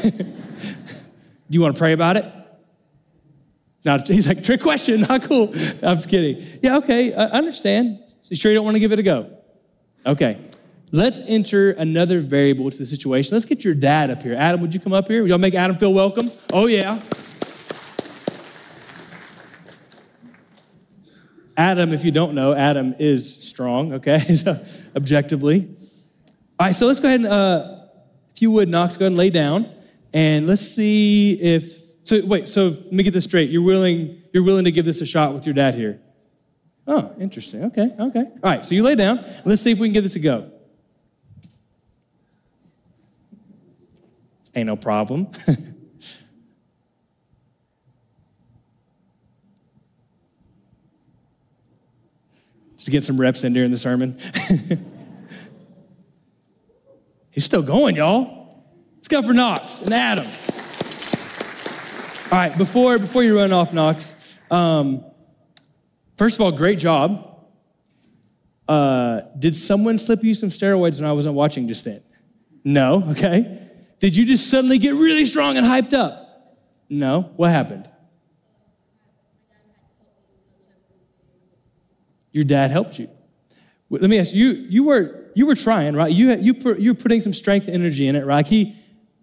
Do 1.49 1.55
you 1.55 1.61
want 1.61 1.75
to 1.75 1.79
pray 1.79 1.93
about 1.93 2.17
it? 2.17 2.25
No, 3.85 3.97
he's 4.07 4.27
like, 4.27 4.43
trick 4.43 4.61
question, 4.61 5.01
not 5.09 5.23
cool. 5.23 5.47
I'm 5.81 5.95
just 5.95 6.09
kidding. 6.09 6.43
Yeah, 6.61 6.77
okay, 6.77 7.13
I 7.13 7.27
understand. 7.27 7.99
So 8.05 8.15
You 8.31 8.35
sure 8.35 8.51
you 8.51 8.57
don't 8.57 8.65
want 8.65 8.75
to 8.75 8.81
give 8.81 8.91
it 8.91 8.99
a 8.99 9.03
go? 9.03 9.37
Okay. 10.05 10.37
Let's 10.91 11.19
enter 11.27 11.71
another 11.71 12.21
variable 12.21 12.71
to 12.71 12.77
the 12.77 12.85
situation. 12.85 13.35
Let's 13.35 13.45
get 13.45 13.65
your 13.65 13.75
dad 13.75 14.09
up 14.09 14.23
here. 14.23 14.35
Adam, 14.35 14.61
would 14.61 14.73
you 14.73 14.79
come 14.79 14.93
up 14.93 15.09
here? 15.09 15.21
Would 15.21 15.29
y'all 15.29 15.37
make 15.37 15.53
Adam 15.53 15.75
feel 15.77 15.93
welcome? 15.93 16.29
Oh, 16.53 16.67
yeah. 16.67 17.01
Adam, 21.57 21.91
if 21.91 22.05
you 22.05 22.11
don't 22.11 22.35
know, 22.35 22.53
Adam 22.53 22.95
is 22.99 23.43
strong, 23.43 23.93
okay, 23.93 24.19
objectively. 24.95 25.67
All 26.59 26.67
right, 26.67 26.75
so 26.75 26.85
let's 26.85 26.99
go 26.99 27.07
ahead 27.07 27.21
and, 27.21 27.29
uh, 27.29 27.79
if 28.29 28.41
you 28.41 28.51
would, 28.51 28.69
Knox, 28.69 28.95
go 28.95 29.05
ahead 29.05 29.11
and 29.11 29.17
lay 29.17 29.31
down, 29.31 29.69
and 30.13 30.45
let's 30.47 30.61
see 30.61 31.33
if. 31.33 31.85
So 32.03 32.25
wait, 32.25 32.47
so 32.47 32.67
let 32.67 32.93
me 32.93 33.03
get 33.03 33.13
this 33.13 33.25
straight. 33.25 33.49
You're 33.49 33.63
willing, 33.63 34.21
you're 34.33 34.43
willing 34.43 34.63
to 34.65 34.71
give 34.71 34.85
this 34.85 35.01
a 35.01 35.05
shot 35.05 35.33
with 35.33 35.45
your 35.45 35.55
dad 35.55 35.73
here. 35.73 35.99
Oh, 36.85 37.13
interesting. 37.19 37.65
Okay, 37.65 37.91
okay. 37.99 38.19
All 38.21 38.39
right, 38.43 38.63
so 38.63 38.75
you 38.75 38.83
lay 38.83 38.95
down. 38.95 39.25
Let's 39.43 39.61
see 39.61 39.71
if 39.71 39.79
we 39.79 39.87
can 39.87 39.93
give 39.93 40.03
this 40.03 40.15
a 40.15 40.19
go. 40.19 40.51
Ain't 44.57 44.65
no 44.65 44.75
problem. 44.75 45.27
Just 52.77 52.89
get 52.89 53.03
some 53.03 53.21
reps 53.21 53.43
in 53.43 53.53
during 53.53 53.69
the 53.69 53.77
sermon. 53.77 54.17
He's 57.29 57.45
still 57.45 57.61
going, 57.61 57.97
y'all. 57.97 58.65
Let's 58.95 59.07
go 59.07 59.21
for 59.21 59.35
Knox 59.35 59.83
and 59.83 59.93
Adam. 59.93 60.25
All 62.31 62.39
right, 62.39 62.57
before, 62.57 62.97
before 62.97 63.21
you 63.23 63.37
run 63.37 63.53
off, 63.53 63.75
Knox, 63.75 64.39
um, 64.49 65.05
first 66.15 66.37
of 66.37 66.41
all, 66.41 66.51
great 66.51 66.79
job. 66.79 67.45
Uh, 68.67 69.21
did 69.37 69.55
someone 69.55 69.99
slip 69.99 70.23
you 70.23 70.33
some 70.33 70.49
steroids 70.49 70.99
when 70.99 71.07
I 71.07 71.13
wasn't 71.13 71.35
watching 71.35 71.67
just 71.67 71.85
then? 71.85 72.01
No, 72.63 73.03
okay. 73.11 73.66
Did 73.99 74.15
you 74.15 74.25
just 74.25 74.49
suddenly 74.49 74.77
get 74.77 74.91
really 74.91 75.25
strong 75.25 75.57
and 75.57 75.65
hyped 75.65 75.93
up? 75.93 76.57
No. 76.89 77.33
What 77.35 77.51
happened? 77.51 77.87
your 82.37 82.43
dad 82.43 82.69
helped 82.69 82.99
you. 82.99 83.09
Let 83.89 84.09
me 84.09 84.19
ask 84.19 84.35
you, 84.35 84.49
you 84.49 84.83
were, 84.83 85.31
you 85.33 85.47
were 85.47 85.55
trying, 85.55 85.95
right? 85.95 86.11
You, 86.11 86.35
you, 86.35 86.53
you 86.77 86.93
were 86.93 86.99
putting 86.99 87.19
some 87.19 87.33
strength 87.33 87.65
and 87.65 87.75
energy 87.75 88.07
in 88.07 88.15
it, 88.15 88.25
right? 88.25 88.45
He, 88.45 88.75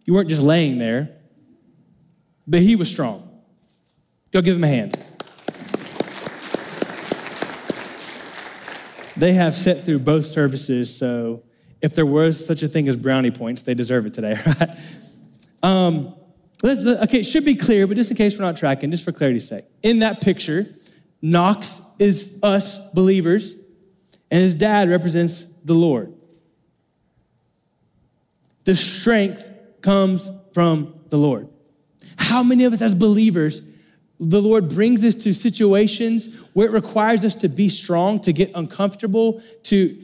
you 0.04 0.14
weren't 0.14 0.28
just 0.28 0.42
laying 0.42 0.78
there, 0.78 1.10
but 2.44 2.58
he 2.60 2.74
was 2.74 2.90
strong. 2.90 3.40
Go 4.32 4.42
give 4.42 4.56
him 4.56 4.64
a 4.64 4.68
hand. 4.68 4.94
They 9.16 9.34
have 9.34 9.54
set 9.54 9.84
through 9.84 10.00
both 10.00 10.26
services, 10.26 10.98
so 10.98 11.44
if 11.84 11.94
there 11.94 12.06
was 12.06 12.44
such 12.44 12.62
a 12.62 12.66
thing 12.66 12.88
as 12.88 12.96
brownie 12.96 13.30
points, 13.30 13.60
they 13.60 13.74
deserve 13.74 14.06
it 14.06 14.14
today, 14.14 14.36
right? 14.60 14.70
Um, 15.62 16.14
okay, 16.64 17.18
it 17.18 17.26
should 17.26 17.44
be 17.44 17.56
clear, 17.56 17.86
but 17.86 17.94
just 17.94 18.10
in 18.10 18.16
case 18.16 18.38
we're 18.38 18.46
not 18.46 18.56
tracking, 18.56 18.90
just 18.90 19.04
for 19.04 19.12
clarity's 19.12 19.46
sake, 19.46 19.66
in 19.82 19.98
that 19.98 20.22
picture, 20.22 20.66
Knox 21.20 21.94
is 21.98 22.40
us 22.42 22.80
believers, 22.92 23.56
and 24.30 24.40
his 24.40 24.54
dad 24.54 24.88
represents 24.88 25.52
the 25.58 25.74
Lord. 25.74 26.14
The 28.64 28.74
strength 28.74 29.52
comes 29.82 30.30
from 30.54 30.98
the 31.10 31.18
Lord. 31.18 31.50
How 32.16 32.42
many 32.42 32.64
of 32.64 32.72
us 32.72 32.80
as 32.80 32.94
believers, 32.94 33.60
the 34.18 34.40
Lord 34.40 34.70
brings 34.70 35.04
us 35.04 35.14
to 35.16 35.34
situations 35.34 36.34
where 36.54 36.66
it 36.66 36.72
requires 36.72 37.26
us 37.26 37.34
to 37.36 37.50
be 37.50 37.68
strong, 37.68 38.20
to 38.20 38.32
get 38.32 38.50
uncomfortable, 38.54 39.42
to, 39.64 39.98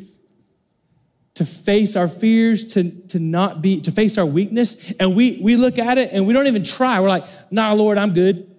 to 1.40 1.44
face 1.46 1.96
our 1.96 2.06
fears, 2.06 2.66
to, 2.66 2.90
to 3.08 3.18
not 3.18 3.62
be, 3.62 3.80
to 3.80 3.90
face 3.90 4.18
our 4.18 4.26
weakness. 4.26 4.92
And 5.00 5.16
we, 5.16 5.40
we 5.40 5.56
look 5.56 5.78
at 5.78 5.96
it 5.96 6.10
and 6.12 6.26
we 6.26 6.34
don't 6.34 6.46
even 6.46 6.62
try. 6.62 7.00
We're 7.00 7.08
like, 7.08 7.24
nah, 7.50 7.72
Lord, 7.72 7.96
I'm 7.96 8.12
good. 8.12 8.54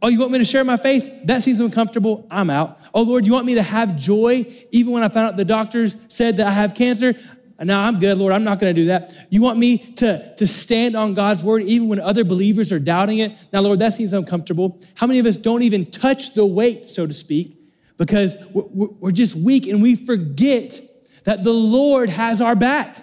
Oh, 0.00 0.08
you 0.08 0.18
want 0.20 0.32
me 0.32 0.38
to 0.38 0.44
share 0.46 0.64
my 0.64 0.78
faith? 0.78 1.26
That 1.26 1.42
seems 1.42 1.60
uncomfortable. 1.60 2.26
I'm 2.30 2.48
out. 2.48 2.80
Oh, 2.94 3.02
Lord, 3.02 3.26
you 3.26 3.34
want 3.34 3.44
me 3.44 3.56
to 3.56 3.62
have 3.62 3.98
joy 3.98 4.46
even 4.70 4.94
when 4.94 5.02
I 5.02 5.10
found 5.10 5.26
out 5.26 5.36
the 5.36 5.44
doctors 5.44 5.98
said 6.08 6.38
that 6.38 6.46
I 6.46 6.52
have 6.52 6.74
cancer? 6.74 7.14
No, 7.60 7.78
I'm 7.78 8.00
good, 8.00 8.16
Lord. 8.16 8.32
I'm 8.32 8.42
not 8.42 8.58
going 8.58 8.74
to 8.74 8.80
do 8.80 8.86
that. 8.86 9.14
You 9.28 9.42
want 9.42 9.58
me 9.58 9.76
to, 9.96 10.34
to 10.38 10.46
stand 10.46 10.96
on 10.96 11.12
God's 11.12 11.44
word 11.44 11.60
even 11.64 11.88
when 11.88 12.00
other 12.00 12.24
believers 12.24 12.72
are 12.72 12.78
doubting 12.78 13.18
it? 13.18 13.32
Now, 13.52 13.60
Lord, 13.60 13.80
that 13.80 13.92
seems 13.92 14.14
uncomfortable. 14.14 14.80
How 14.94 15.06
many 15.06 15.18
of 15.18 15.26
us 15.26 15.36
don't 15.36 15.62
even 15.62 15.84
touch 15.90 16.32
the 16.32 16.46
weight, 16.46 16.86
so 16.86 17.06
to 17.06 17.12
speak, 17.12 17.58
because 17.98 18.34
we're, 18.50 18.88
we're 18.98 19.10
just 19.10 19.36
weak 19.36 19.66
and 19.66 19.82
we 19.82 19.94
forget 19.94 20.80
that 21.24 21.42
the 21.42 21.52
Lord 21.52 22.10
has 22.10 22.40
our 22.40 22.56
back? 22.56 22.98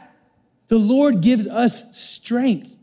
The 0.68 0.80
Lord 0.80 1.22
gives 1.22 1.48
us 1.48 1.98
strength. 1.98 2.78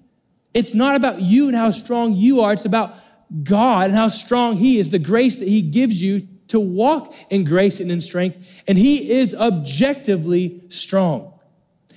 It's 0.55 0.75
not 0.75 0.97
about 0.97 1.21
you 1.21 1.49
and 1.49 1.57
how 1.57 1.71
strong 1.71 2.13
you 2.13 2.41
are, 2.41 2.53
it's 2.53 2.65
about 2.65 2.95
God 3.43 3.87
and 3.87 3.95
how 3.95 4.09
strong 4.09 4.57
He 4.57 4.79
is, 4.79 4.91
the 4.91 4.99
grace 4.99 5.37
that 5.37 5.49
He 5.49 5.63
gives 5.63 6.03
you 6.03 6.27
to 6.49 6.59
walk 6.59 7.15
in 7.31 7.45
grace 7.45 7.81
and 7.81 7.91
in 7.91 8.01
strength. 8.01 8.65
And 8.67 8.77
He 8.79 9.11
is 9.11 9.35
objectively 9.35 10.63
strong. 10.69 11.39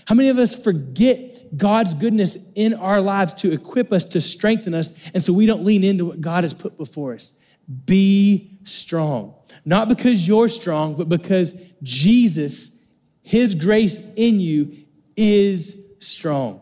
How 0.05 0.15
many 0.15 0.29
of 0.29 0.37
us 0.37 0.61
forget 0.61 1.57
God's 1.57 1.93
goodness 1.93 2.51
in 2.55 2.73
our 2.73 3.01
lives 3.01 3.33
to 3.35 3.51
equip 3.51 3.91
us, 3.91 4.03
to 4.05 4.21
strengthen 4.21 4.73
us, 4.73 5.11
and 5.11 5.23
so 5.23 5.33
we 5.33 5.45
don't 5.45 5.63
lean 5.63 5.83
into 5.83 6.05
what 6.05 6.21
God 6.21 6.43
has 6.43 6.53
put 6.53 6.77
before 6.77 7.13
us? 7.13 7.37
Be 7.85 8.59
strong. 8.63 9.35
Not 9.63 9.87
because 9.87 10.27
you're 10.27 10.49
strong, 10.49 10.95
but 10.95 11.07
because 11.07 11.71
Jesus, 11.81 12.80
His 13.23 13.55
grace 13.55 14.13
in 14.15 14.39
you, 14.39 14.75
is 15.15 15.85
strong. 15.99 16.61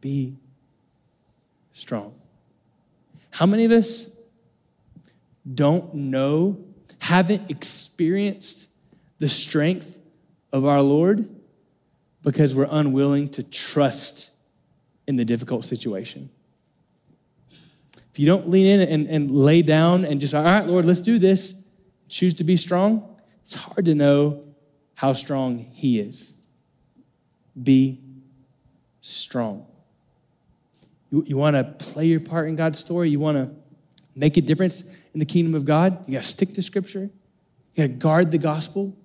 Be 0.00 0.38
strong. 1.72 2.14
How 3.30 3.46
many 3.46 3.64
of 3.64 3.70
us 3.70 4.16
don't 5.54 5.94
know, 5.94 6.64
haven't 7.00 7.50
experienced 7.50 8.74
the 9.18 9.28
strength 9.28 9.98
of 10.52 10.64
our 10.64 10.82
Lord 10.82 11.28
because 12.22 12.54
we're 12.54 12.68
unwilling 12.70 13.28
to 13.30 13.42
trust 13.42 14.36
in 15.06 15.16
the 15.16 15.24
difficult 15.24 15.64
situation? 15.64 16.30
If 18.12 18.18
you 18.18 18.26
don't 18.26 18.50
lean 18.50 18.66
in 18.66 18.88
and, 18.88 19.06
and 19.08 19.30
lay 19.30 19.62
down 19.62 20.04
and 20.04 20.20
just, 20.20 20.34
all 20.34 20.44
right, 20.44 20.66
Lord, 20.66 20.84
let's 20.84 21.00
do 21.00 21.18
this, 21.18 21.64
choose 22.08 22.34
to 22.34 22.44
be 22.44 22.56
strong, 22.56 23.16
it's 23.40 23.54
hard 23.54 23.86
to 23.86 23.94
know 23.94 24.51
how 25.02 25.12
strong 25.12 25.58
He 25.58 25.98
is. 25.98 26.40
Be 27.60 27.98
strong. 29.00 29.66
You, 31.10 31.24
you 31.26 31.36
want 31.36 31.56
to 31.56 31.64
play 31.64 32.06
your 32.06 32.20
part 32.20 32.48
in 32.48 32.54
God's 32.54 32.78
story? 32.78 33.10
You 33.10 33.18
want 33.18 33.36
to 33.36 33.50
make 34.14 34.36
a 34.36 34.40
difference 34.40 34.94
in 35.12 35.18
the 35.18 35.26
kingdom 35.26 35.56
of 35.56 35.64
God? 35.64 36.06
You 36.06 36.14
got 36.14 36.22
to 36.22 36.28
stick 36.28 36.54
to 36.54 36.62
Scripture. 36.62 37.10
You 37.74 37.88
got 37.88 37.94
to 37.94 37.98
guard 37.98 38.30
the 38.30 38.38
gospel. 38.38 38.96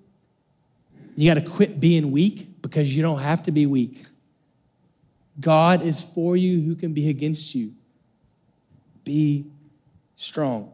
You 1.16 1.34
got 1.34 1.44
to 1.44 1.50
quit 1.50 1.80
being 1.80 2.12
weak 2.12 2.62
because 2.62 2.96
you 2.96 3.02
don't 3.02 3.18
have 3.18 3.42
to 3.42 3.50
be 3.50 3.66
weak. 3.66 4.06
God 5.40 5.82
is 5.82 6.00
for 6.00 6.36
you. 6.36 6.60
Who 6.60 6.76
can 6.76 6.94
be 6.94 7.10
against 7.10 7.56
you? 7.56 7.74
Be 9.02 9.46
strong. 10.14 10.70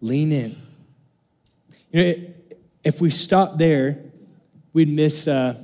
Lean 0.00 0.30
in. 0.30 0.54
You 1.90 2.04
know, 2.04 2.34
if 2.84 3.00
we 3.00 3.10
stop 3.10 3.58
there, 3.58 3.98
we'd 4.72 4.88
miss 4.88 5.28
uh, 5.28 5.54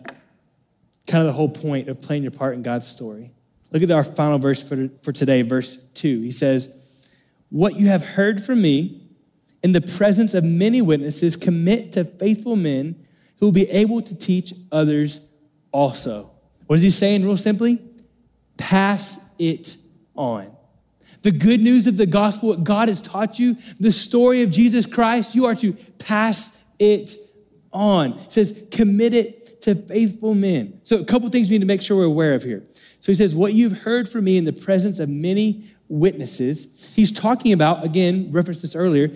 kind 1.06 1.20
of 1.20 1.26
the 1.26 1.32
whole 1.32 1.48
point 1.48 1.88
of 1.88 2.00
playing 2.00 2.22
your 2.22 2.32
part 2.32 2.54
in 2.54 2.62
God's 2.62 2.86
story. 2.86 3.30
Look 3.70 3.82
at 3.82 3.90
our 3.90 4.04
final 4.04 4.38
verse 4.38 4.66
for, 4.66 4.88
for 5.02 5.12
today, 5.12 5.42
verse 5.42 5.84
2. 5.94 6.22
He 6.22 6.30
says, 6.30 7.08
What 7.50 7.76
you 7.76 7.88
have 7.88 8.02
heard 8.02 8.42
from 8.42 8.62
me 8.62 9.08
in 9.62 9.72
the 9.72 9.80
presence 9.80 10.34
of 10.34 10.44
many 10.44 10.80
witnesses, 10.80 11.36
commit 11.36 11.92
to 11.92 12.04
faithful 12.04 12.56
men 12.56 12.94
who 13.38 13.46
will 13.46 13.52
be 13.52 13.68
able 13.70 14.00
to 14.02 14.16
teach 14.16 14.52
others 14.70 15.30
also. 15.72 16.30
What 16.66 16.76
is 16.76 16.82
he 16.82 16.90
saying, 16.90 17.24
real 17.24 17.36
simply? 17.36 17.80
Pass 18.56 19.34
it 19.38 19.76
on. 20.14 20.54
The 21.22 21.30
good 21.32 21.60
news 21.60 21.86
of 21.86 21.96
the 21.96 22.06
gospel, 22.06 22.50
what 22.50 22.64
God 22.64 22.88
has 22.88 23.00
taught 23.00 23.38
you, 23.38 23.56
the 23.80 23.92
story 23.92 24.42
of 24.42 24.50
Jesus 24.50 24.86
Christ, 24.86 25.34
you 25.34 25.46
are 25.46 25.54
to 25.56 25.72
pass 25.98 26.57
it 26.78 27.16
on. 27.72 28.12
It 28.12 28.32
says, 28.32 28.68
commit 28.70 29.14
it 29.14 29.60
to 29.62 29.74
faithful 29.74 30.34
men. 30.34 30.80
So, 30.84 31.00
a 31.00 31.04
couple 31.04 31.28
things 31.28 31.50
we 31.50 31.56
need 31.56 31.62
to 31.62 31.66
make 31.66 31.82
sure 31.82 31.96
we're 31.96 32.04
aware 32.04 32.34
of 32.34 32.44
here. 32.44 32.62
So 33.00 33.12
he 33.12 33.14
says, 33.14 33.34
What 33.34 33.54
you've 33.54 33.82
heard 33.82 34.08
from 34.08 34.24
me 34.24 34.38
in 34.38 34.44
the 34.44 34.52
presence 34.52 34.98
of 34.98 35.08
many 35.08 35.70
witnesses. 35.88 36.92
He's 36.94 37.10
talking 37.10 37.52
about, 37.52 37.84
again, 37.84 38.30
referenced 38.30 38.62
this 38.62 38.76
earlier, 38.76 39.10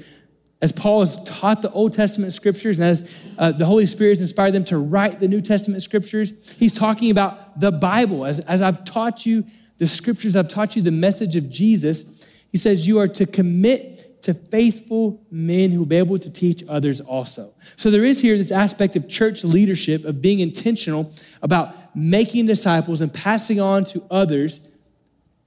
as 0.60 0.72
Paul 0.72 1.00
has 1.00 1.22
taught 1.24 1.60
the 1.60 1.70
Old 1.72 1.92
Testament 1.92 2.32
scriptures 2.32 2.78
and 2.78 2.86
as 2.86 3.34
uh, 3.36 3.52
the 3.52 3.66
Holy 3.66 3.84
Spirit 3.84 4.12
has 4.12 4.22
inspired 4.22 4.52
them 4.52 4.64
to 4.66 4.78
write 4.78 5.18
the 5.18 5.28
New 5.28 5.40
Testament 5.40 5.82
scriptures, 5.82 6.56
he's 6.58 6.72
talking 6.72 7.10
about 7.10 7.58
the 7.58 7.72
Bible. 7.72 8.24
As, 8.24 8.38
as 8.40 8.62
I've 8.62 8.84
taught 8.84 9.26
you 9.26 9.44
the 9.78 9.88
scriptures, 9.88 10.36
I've 10.36 10.48
taught 10.48 10.76
you 10.76 10.82
the 10.82 10.92
message 10.92 11.34
of 11.34 11.50
Jesus. 11.50 12.44
He 12.50 12.58
says, 12.58 12.86
You 12.86 13.00
are 13.00 13.08
to 13.08 13.26
commit 13.26 13.91
to 14.22 14.32
faithful 14.32 15.20
men 15.30 15.70
who 15.70 15.80
will 15.80 15.86
be 15.86 15.96
able 15.96 16.18
to 16.18 16.32
teach 16.32 16.62
others 16.68 17.00
also. 17.00 17.52
So 17.76 17.90
there 17.90 18.04
is 18.04 18.20
here 18.20 18.36
this 18.36 18.52
aspect 18.52 18.96
of 18.96 19.08
church 19.08 19.44
leadership, 19.44 20.04
of 20.04 20.22
being 20.22 20.40
intentional 20.40 21.12
about 21.42 21.96
making 21.96 22.46
disciples 22.46 23.00
and 23.00 23.12
passing 23.12 23.60
on 23.60 23.84
to 23.86 24.02
others 24.10 24.68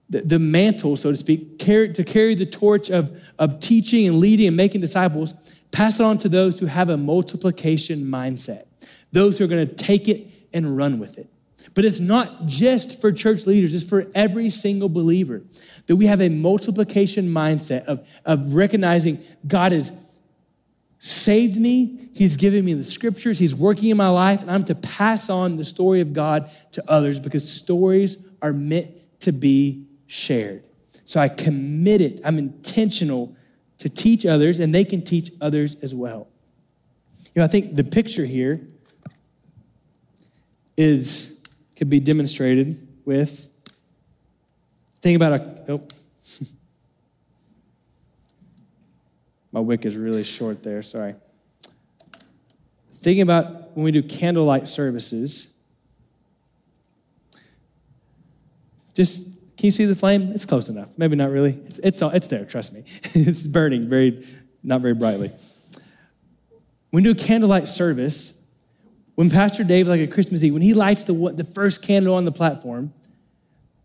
the, 0.09 0.21
the 0.21 0.39
mantle, 0.39 0.95
so 0.95 1.11
to 1.11 1.17
speak, 1.17 1.57
carry, 1.57 1.91
to 1.93 2.03
carry 2.03 2.35
the 2.35 2.45
torch 2.45 2.91
of, 2.91 3.19
of 3.39 3.59
teaching 3.59 4.07
and 4.07 4.19
leading 4.19 4.47
and 4.47 4.57
making 4.57 4.81
disciples, 4.81 5.33
pass 5.71 5.99
it 5.99 6.03
on 6.03 6.17
to 6.19 6.29
those 6.29 6.59
who 6.59 6.67
have 6.67 6.89
a 6.89 6.97
multiplication 6.97 7.99
mindset, 7.99 8.65
those 9.11 9.39
who 9.39 9.45
are 9.45 9.47
going 9.47 9.67
to 9.67 9.73
take 9.73 10.07
it 10.07 10.27
and 10.53 10.77
run 10.77 10.99
with 10.99 11.17
it. 11.17 11.27
But 11.73 11.86
it's 11.86 11.99
not 11.99 12.45
just 12.45 13.01
for 13.01 13.12
church 13.12 13.45
leaders, 13.45 13.73
it's 13.73 13.88
for 13.88 14.06
every 14.13 14.49
single 14.49 14.89
believer 14.89 15.41
that 15.88 15.95
we 15.95 16.06
have 16.06 16.21
a 16.21 16.30
multiplication 16.30 17.28
mindset 17.28 17.86
of, 17.86 18.08
of 18.25 18.54
recognizing 18.54 19.19
God 19.47 19.71
has 19.71 20.01
saved 20.99 21.60
me, 21.60 22.10
He's 22.13 22.38
given 22.38 22.63
me 22.63 22.73
the 22.73 22.84
scriptures, 22.84 23.39
He's 23.39 23.56
working 23.56 23.89
in 23.89 23.97
my 23.97 24.10
life, 24.10 24.41
and 24.41 24.49
I'm 24.49 24.63
to 24.65 24.75
pass 24.75 25.30
on 25.30 25.58
the 25.58 25.65
story 25.65 26.01
of 26.01 26.13
God 26.13 26.49
to 26.71 26.84
others 26.88 27.19
because 27.19 27.51
stories 27.51 28.23
are 28.41 28.54
meant 28.54 28.91
to 29.21 29.32
be 29.32 29.88
shared. 30.08 30.63
So 31.04 31.19
I 31.19 31.30
commit 31.30 32.01
it, 32.01 32.21
I'm 32.23 32.38
intentional 32.38 33.36
to 33.80 33.89
teach 33.89 34.25
others, 34.25 34.60
and 34.60 34.73
they 34.73 34.84
can 34.84 35.01
teach 35.01 35.32
others 35.41 35.75
as 35.84 35.93
well. 35.93 36.28
You 37.36 37.41
know, 37.41 37.43
I 37.43 37.47
think 37.47 37.75
the 37.75 37.84
picture 37.84 38.25
here 38.25 38.65
is 40.78 41.35
could 41.75 41.89
be 41.89 41.99
demonstrated 41.99 42.88
with. 43.05 43.51
Think 45.01 45.15
about 45.17 45.33
a 45.33 45.65
oh. 45.73 45.88
My 49.51 49.59
wick 49.59 49.85
is 49.85 49.95
really 49.95 50.23
short 50.23 50.63
there 50.63 50.81
sorry. 50.83 51.15
Thinking 52.93 53.21
about 53.21 53.75
when 53.75 53.83
we 53.83 53.91
do 53.91 54.01
candlelight 54.01 54.67
services. 54.67 55.53
Just 58.93 59.33
can 59.57 59.67
you 59.67 59.71
see 59.71 59.85
the 59.85 59.95
flame? 59.95 60.31
It's 60.33 60.45
close 60.45 60.69
enough. 60.69 60.89
Maybe 60.97 61.15
not 61.15 61.29
really. 61.29 61.51
It's, 61.65 61.79
it's, 61.79 62.01
it's 62.01 62.27
there 62.27 62.45
trust 62.45 62.73
me. 62.73 62.83
It's 63.13 63.47
burning 63.47 63.88
very 63.88 64.25
not 64.63 64.81
very 64.81 64.93
brightly. 64.93 65.31
When 66.89 67.03
we 67.03 67.13
do 67.13 67.21
a 67.21 67.23
candlelight 67.23 67.67
service 67.67 68.44
when 69.15 69.30
Pastor 69.30 69.63
Dave, 69.63 69.88
like 69.88 70.01
at 70.01 70.12
Christmas 70.12 70.43
Eve, 70.43 70.54
when 70.54 70.62
he 70.62 70.73
lights 70.73 71.06
the, 71.06 71.13
the 71.36 71.43
first 71.43 71.82
candle 71.82 72.15
on 72.15 72.25
the 72.25 72.32
platform, 72.32 72.93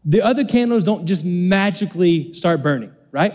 the 0.04 0.22
other 0.22 0.44
candles 0.44 0.84
don't 0.84 1.06
just 1.06 1.24
magically 1.24 2.32
start 2.32 2.62
burning, 2.62 2.92
right? 3.12 3.32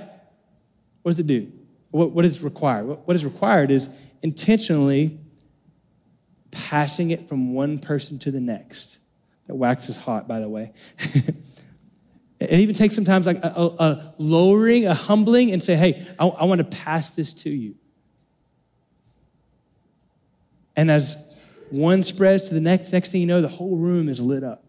What 1.01 1.11
does 1.11 1.19
it 1.19 1.27
do? 1.27 1.51
What, 1.91 2.11
what 2.11 2.25
is 2.25 2.43
required? 2.43 2.85
What, 2.85 3.07
what 3.07 3.15
is 3.15 3.23
required 3.23 3.71
is 3.71 3.95
intentionally 4.21 5.19
passing 6.51 7.11
it 7.11 7.29
from 7.29 7.53
one 7.53 7.79
person 7.79 8.19
to 8.19 8.31
the 8.31 8.41
next. 8.41 8.97
That 9.47 9.55
wax 9.55 9.87
is 9.89 9.95
hot, 9.95 10.27
by 10.27 10.39
the 10.39 10.49
way. 10.49 10.73
it 12.39 12.59
even 12.59 12.75
takes 12.75 12.95
sometimes 12.95 13.27
like 13.27 13.37
a, 13.37 13.53
a, 13.55 13.65
a, 13.65 14.15
lowering, 14.17 14.87
a 14.87 14.93
humbling, 14.93 15.51
and 15.51 15.63
say, 15.63 15.75
hey, 15.75 16.03
I, 16.19 16.27
I 16.27 16.43
want 16.45 16.59
to 16.59 16.77
pass 16.77 17.11
this 17.11 17.33
to 17.43 17.49
you. 17.49 17.75
And 20.75 20.91
as 20.91 21.34
one 21.69 22.03
spreads 22.03 22.49
to 22.49 22.53
the 22.53 22.61
next. 22.61 22.93
Next 22.93 23.11
thing 23.11 23.21
you 23.21 23.27
know, 23.27 23.41
the 23.41 23.47
whole 23.47 23.77
room 23.77 24.09
is 24.09 24.21
lit 24.21 24.43
up. 24.43 24.65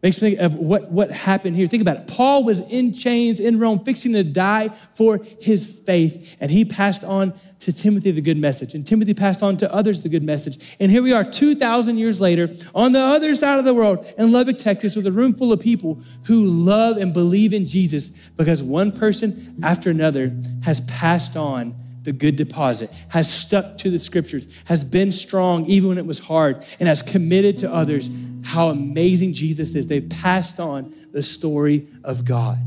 Makes 0.00 0.22
me 0.22 0.30
think 0.30 0.40
of 0.40 0.54
what, 0.54 0.92
what 0.92 1.10
happened 1.10 1.56
here. 1.56 1.66
Think 1.66 1.80
about 1.80 1.96
it. 1.96 2.06
Paul 2.06 2.44
was 2.44 2.60
in 2.70 2.92
chains 2.92 3.40
in 3.40 3.58
Rome, 3.58 3.80
fixing 3.80 4.12
to 4.12 4.22
die 4.22 4.68
for 4.94 5.18
his 5.40 5.80
faith, 5.84 6.36
and 6.40 6.52
he 6.52 6.64
passed 6.64 7.02
on 7.02 7.34
to 7.58 7.72
Timothy 7.72 8.12
the 8.12 8.20
good 8.20 8.36
message, 8.36 8.76
and 8.76 8.86
Timothy 8.86 9.12
passed 9.12 9.42
on 9.42 9.56
to 9.56 9.74
others 9.74 10.04
the 10.04 10.08
good 10.08 10.22
message. 10.22 10.76
And 10.78 10.92
here 10.92 11.02
we 11.02 11.12
are, 11.12 11.24
2,000 11.24 11.98
years 11.98 12.20
later, 12.20 12.48
on 12.76 12.92
the 12.92 13.00
other 13.00 13.34
side 13.34 13.58
of 13.58 13.64
the 13.64 13.74
world 13.74 14.06
in 14.16 14.30
Lubbock, 14.30 14.58
Texas, 14.58 14.94
with 14.94 15.06
a 15.08 15.12
room 15.12 15.34
full 15.34 15.52
of 15.52 15.58
people 15.58 16.00
who 16.26 16.44
love 16.44 16.96
and 16.96 17.12
believe 17.12 17.52
in 17.52 17.66
Jesus 17.66 18.10
because 18.36 18.62
one 18.62 18.92
person 18.92 19.56
after 19.64 19.90
another 19.90 20.32
has 20.62 20.80
passed 20.82 21.36
on 21.36 21.74
the 22.02 22.12
good 22.12 22.36
deposit, 22.36 22.90
has 23.10 23.32
stuck 23.32 23.78
to 23.78 23.90
the 23.90 23.98
scriptures, 23.98 24.62
has 24.66 24.84
been 24.84 25.12
strong 25.12 25.66
even 25.66 25.90
when 25.90 25.98
it 25.98 26.06
was 26.06 26.18
hard, 26.18 26.64
and 26.78 26.88
has 26.88 27.02
committed 27.02 27.58
to 27.58 27.72
others 27.72 28.10
how 28.44 28.68
amazing 28.68 29.34
Jesus 29.34 29.74
is. 29.74 29.88
They've 29.88 30.08
passed 30.08 30.58
on 30.60 30.94
the 31.12 31.22
story 31.22 31.88
of 32.04 32.24
God. 32.24 32.58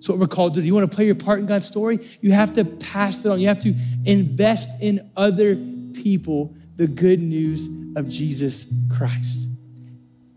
So, 0.00 0.14
what 0.14 0.20
we're 0.20 0.28
called 0.28 0.54
to 0.54 0.60
do. 0.60 0.66
You 0.66 0.74
want 0.74 0.90
to 0.90 0.94
play 0.94 1.04
your 1.04 1.14
part 1.14 1.40
in 1.40 1.46
God's 1.46 1.66
story? 1.66 2.00
You 2.20 2.32
have 2.32 2.54
to 2.54 2.64
pass 2.64 3.24
it 3.24 3.28
on. 3.28 3.38
You 3.38 3.48
have 3.48 3.60
to 3.60 3.74
invest 4.06 4.70
in 4.80 5.10
other 5.16 5.54
people 5.54 6.54
the 6.76 6.86
good 6.86 7.20
news 7.20 7.68
of 7.96 8.08
Jesus 8.08 8.72
Christ. 8.90 9.48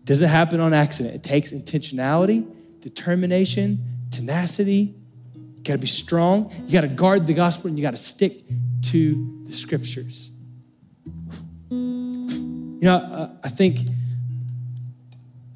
Doesn't 0.04 0.28
happen 0.28 0.60
on 0.60 0.74
accident. 0.74 1.14
It 1.14 1.22
takes 1.22 1.50
intentionality, 1.50 2.46
determination, 2.80 3.82
tenacity, 4.10 4.94
you 5.64 5.72
got 5.72 5.76
to 5.76 5.80
be 5.80 5.86
strong. 5.86 6.52
You 6.66 6.72
got 6.72 6.82
to 6.82 6.88
guard 6.88 7.26
the 7.26 7.32
gospel 7.32 7.68
and 7.68 7.78
you 7.78 7.82
got 7.82 7.92
to 7.92 7.96
stick 7.96 8.42
to 8.90 9.44
the 9.46 9.52
scriptures. 9.52 10.30
You 11.70 12.80
know, 12.82 12.96
uh, 12.96 13.30
I 13.42 13.48
think 13.48 13.78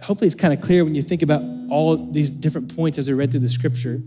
hopefully 0.01 0.29
it's 0.29 0.35
kind 0.35 0.55
of 0.55 0.63
clear 0.63 0.83
when 0.83 0.95
you 0.95 1.03
think 1.03 1.21
about 1.21 1.43
all 1.69 2.11
these 2.11 2.31
different 2.31 2.75
points 2.75 2.97
as 2.97 3.11
I 3.11 3.13
read 3.13 3.31
through 3.31 3.41
the 3.41 3.51
scripture. 3.51 4.01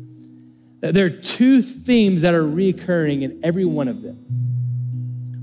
That 0.80 0.96
there 0.96 1.06
are 1.06 1.10
two 1.12 1.62
themes 1.62 2.24
that 2.24 2.34
are 2.34 2.42
reoccurring 2.42 3.22
in 3.22 3.40
every 3.44 3.66
one 3.66 3.88
of 3.88 4.02
them. 4.02 4.26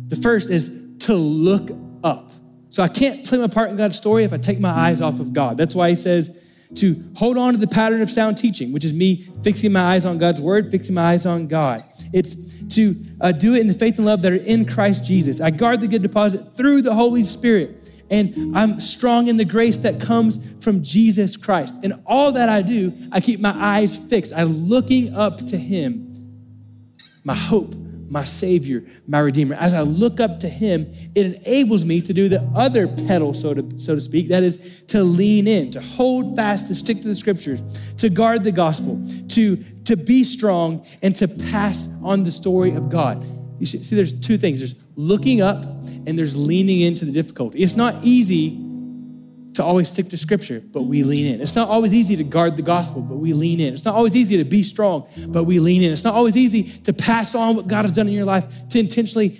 The 0.09 0.17
first 0.17 0.51
is 0.51 0.97
to 1.01 1.15
look 1.15 1.71
up. 2.03 2.33
So 2.71 2.83
I 2.83 2.89
can't 2.89 3.25
play 3.25 3.39
my 3.39 3.47
part 3.47 3.71
in 3.71 3.77
God's 3.77 3.97
story 3.97 4.25
if 4.25 4.33
I 4.33 4.39
take 4.39 4.59
my 4.59 4.71
eyes 4.71 5.01
off 5.01 5.21
of 5.21 5.33
God. 5.33 5.57
That's 5.57 5.77
why 5.77 5.91
he 5.91 5.95
says 5.95 6.37
to 6.77 7.03
hold 7.17 7.39
on 7.39 7.55
to 7.55 7.59
the 7.59 7.69
pattern 7.69 8.03
of 8.03 8.11
sound 8.11 8.37
teaching, 8.37 8.73
which 8.73 8.85
is 8.85 8.93
me 8.93 9.27
fixing 9.43 9.73
my 9.73 9.81
eyes 9.81 10.05
on 10.05 10.19
God's 10.19 10.41
word, 10.43 10.71
fixing 10.71 10.95
my 10.95 11.13
eyes 11.13 11.27
on 11.27 11.47
God. 11.47 11.83
It's 12.13 12.59
to 12.75 12.95
uh, 13.21 13.33
do 13.33 13.55
it 13.55 13.61
in 13.61 13.69
the 13.69 13.75
faith 13.75 13.97
and 13.97 14.07
love 14.07 14.23
that 14.23 14.33
are 14.33 14.37
in 14.37 14.67
Christ 14.67 15.05
Jesus. 15.05 15.41
I 15.41 15.51
guard 15.51 15.81
the 15.81 15.89
good 15.89 16.03
deposit 16.03 16.55
through 16.55 16.83
the 16.83 16.95
Holy 16.95 17.25
Spirit 17.25 17.79
and 18.11 18.57
I'm 18.57 18.81
strong 18.81 19.29
in 19.29 19.37
the 19.37 19.45
grace 19.45 19.77
that 19.79 20.01
comes 20.01 20.53
from 20.63 20.83
Jesus 20.83 21.37
Christ. 21.37 21.77
And 21.83 22.03
all 22.07 22.33
that 22.33 22.49
I 22.49 22.63
do, 22.63 22.93
I 23.13 23.21
keep 23.21 23.41
my 23.41 23.53
eyes 23.55 23.97
fixed. 23.97 24.33
I'm 24.35 24.67
looking 24.67 25.15
up 25.15 25.39
to 25.47 25.59
Him, 25.59 26.15
my 27.25 27.35
hope, 27.35 27.75
my 28.11 28.25
Savior, 28.25 28.85
my 29.07 29.19
Redeemer. 29.19 29.55
As 29.55 29.75
I 29.75 29.83
look 29.83 30.21
up 30.21 30.41
to 30.41 30.49
Him, 30.49 30.93
it 31.15 31.37
enables 31.37 31.85
me 31.85 32.01
to 32.03 32.13
do 32.13 32.29
the 32.29 32.43
other 32.55 32.89
pedal, 32.89 33.35
so 33.35 33.55
to, 33.55 33.79
so 33.79 33.95
to 33.95 34.01
speak, 34.01 34.29
that 34.29 34.43
is 34.43 34.83
to 34.89 35.03
lean 35.03 35.47
in, 35.47 35.71
to 35.73 35.81
hold 35.81 36.37
fast, 36.37 36.69
to 36.69 36.75
stick 36.75 36.99
to 37.03 37.09
the 37.09 37.15
scriptures, 37.15 37.93
to 37.95 38.09
guard 38.11 38.45
the 38.45 38.53
gospel, 38.53 39.03
to, 39.29 39.57
to 39.85 39.97
be 39.97 40.25
strong, 40.25 40.87
and 41.03 41.15
to 41.17 41.29
pass 41.51 41.89
on 42.03 42.25
the 42.25 42.31
story 42.31 42.75
of 42.75 42.89
God. 42.89 43.25
You 43.59 43.67
see, 43.67 43.79
see 43.79 43.97
there's 43.97 44.19
two 44.19 44.37
things 44.37 44.61
there's 44.61 44.77
looking 44.95 45.41
up 45.41 45.65
and 45.65 46.19
there's 46.19 46.37
leaning 46.37 46.81
into 46.81 47.05
the 47.05 47.13
difficulty. 47.13 47.61
It's 47.61 47.77
not 47.77 48.05
easy 48.05 48.68
to 49.59 49.65
always 49.65 49.89
stick 49.89 50.09
to 50.09 50.17
scripture, 50.17 50.63
but 50.73 50.83
we 50.83 51.03
lean 51.03 51.35
in. 51.35 51.41
It's 51.41 51.57
not 51.57 51.69
always 51.69 51.93
easy 51.93 52.15
to 52.15 52.23
guard 52.23 52.57
the 52.57 52.63
gospel, 52.63 53.03
but 53.03 53.17
we 53.17 53.33
lean 53.33 53.59
in. 53.59 53.75
It's 53.75 53.85
not 53.85 53.97
always 53.97 54.15
easy 54.15 54.37
to 54.37 54.45
be 54.45 54.63
strong, 54.63 55.09
but 55.27 55.45
we 55.45 55.59
lean 55.59 55.83
in. 55.83 55.93
It's 55.93 56.05
not 56.05 56.15
always 56.15 56.37
easy 56.37 56.63
to 56.83 56.93
pass 56.93 57.35
on 57.35 57.57
what 57.57 57.67
God 57.67 57.83
has 57.83 57.93
done 57.93 58.07
in 58.07 58.15
your 58.15 58.25
life, 58.25 58.69
to 58.69 58.79
intentionally 58.79 59.37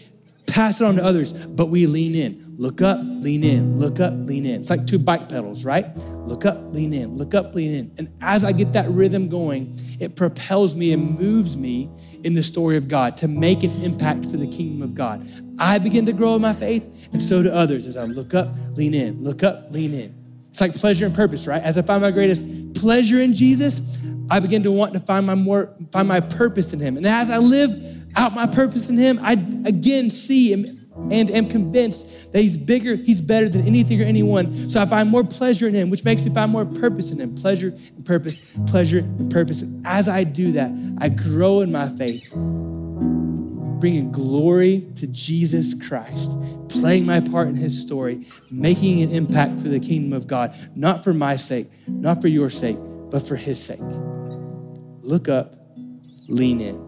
pass 0.49 0.81
it 0.81 0.85
on 0.87 0.97
to 0.97 1.05
others, 1.05 1.33
but 1.33 1.67
we 1.67 1.87
lean 1.87 2.17
in. 2.17 2.48
Look 2.61 2.83
up, 2.83 2.99
lean 3.01 3.45
in, 3.45 3.79
look 3.79 4.01
up, 4.01 4.13
lean 4.13 4.45
in. 4.45 4.61
It's 4.61 4.69
like 4.69 4.85
two 4.85 4.99
bike 4.99 5.29
pedals, 5.29 5.65
right? 5.65 5.97
Look 5.97 6.45
up, 6.45 6.75
lean 6.75 6.93
in, 6.93 7.17
look 7.17 7.33
up, 7.33 7.55
lean 7.55 7.73
in. 7.73 7.93
And 7.99 8.13
as 8.21 8.43
I 8.43 8.51
get 8.51 8.73
that 8.73 8.91
rhythm 8.91 9.29
going, 9.29 9.79
it 10.01 10.17
propels 10.17 10.75
me 10.75 10.93
and 10.93 11.17
moves 11.17 11.57
me 11.57 11.89
in 12.25 12.35
the 12.35 12.43
story 12.43 12.77
of 12.77 12.89
God 12.89 13.17
to 13.19 13.29
make 13.29 13.63
an 13.63 13.71
impact 13.85 14.27
for 14.27 14.39
the 14.39 14.49
kingdom 14.49 14.83
of 14.83 14.97
God. 14.97 15.25
I 15.61 15.79
begin 15.79 16.05
to 16.07 16.13
grow 16.13 16.35
in 16.35 16.43
my 16.43 16.53
faith, 16.53 17.09
and 17.13 17.23
so 17.23 17.45
do 17.45 17.53
others 17.53 17.87
as 17.87 17.97
I 17.97 18.07
look 18.07 18.35
up, 18.35 18.49
lean 18.75 18.93
in, 18.93 19.23
look 19.23 19.45
up, 19.45 19.71
lean 19.71 19.95
in. 19.95 20.13
It's 20.51 20.61
like 20.61 20.75
pleasure 20.75 21.07
and 21.07 21.15
purpose, 21.15 21.47
right? 21.47 21.63
As 21.63 21.79
I 21.79 21.83
find 21.83 22.03
my 22.03 22.11
greatest 22.11 22.75
pleasure 22.75 23.21
in 23.21 23.35
Jesus, 23.35 24.05
I 24.31 24.41
begin 24.41 24.65
to 24.65 24.73
want 24.73 24.95
to 24.95 25.01
find 25.01 25.25
my 25.25 25.37
more 25.37 25.77
find 25.93 26.09
my 26.09 26.19
purpose 26.19 26.73
in 26.73 26.81
him. 26.81 26.97
And 26.97 27.07
as 27.07 27.31
I 27.31 27.39
live 27.39 27.71
out 28.17 28.35
my 28.35 28.49
purpose 28.49 28.89
in 28.89 28.99
him, 28.99 29.21
I 29.23 29.35
again 29.65 30.11
see 30.11 30.53
him 30.53 30.78
and 31.11 31.31
am 31.31 31.49
convinced 31.49 32.33
that 32.33 32.41
he's 32.41 32.57
bigger, 32.57 32.95
he's 32.95 33.21
better 33.21 33.49
than 33.49 33.67
anything 33.67 34.01
or 34.03 34.05
anyone. 34.05 34.71
So 34.71 34.81
I 34.81 34.87
find 34.87 35.09
more 35.09 35.25
pleasure 35.25 35.69
in 35.69 35.75
him, 35.75 35.91
which 35.91 36.05
makes 36.05 36.23
me 36.23 36.33
find 36.33 36.53
more 36.53 36.67
purpose 36.67 37.11
in 37.11 37.19
him. 37.19 37.35
Pleasure 37.35 37.69
and 37.69 38.05
purpose, 38.05 38.55
pleasure 38.67 38.99
and 38.99 39.31
purpose. 39.31 39.63
And 39.63 39.87
as 39.87 40.09
I 40.09 40.25
do 40.25 40.53
that, 40.53 40.71
I 40.99 41.09
grow 41.09 41.61
in 41.61 41.73
my 41.73 41.89
faith, 41.89 42.31
bringing 43.81 44.13
glory 44.13 44.87
to 44.97 45.07
Jesus 45.07 45.75
Christ, 45.89 46.37
playing 46.69 47.07
my 47.07 47.21
part 47.21 47.49
in 47.49 47.55
his 47.55 47.81
story, 47.81 48.27
making 48.51 49.03
an 49.03 49.11
impact 49.11 49.61
for 49.61 49.69
the 49.69 49.81
kingdom 49.81 50.13
of 50.13 50.27
God, 50.27 50.55
not 50.75 51.05
for 51.05 51.15
my 51.15 51.37
sake, 51.37 51.69
not 51.87 52.21
for 52.21 52.29
your 52.29 52.51
sake, 52.51 52.77
but 53.11 53.27
for 53.27 53.37
his 53.37 53.63
sake. 53.63 53.81
Look 55.01 55.29
up, 55.29 55.55
lean 56.29 56.61
in 56.61 56.88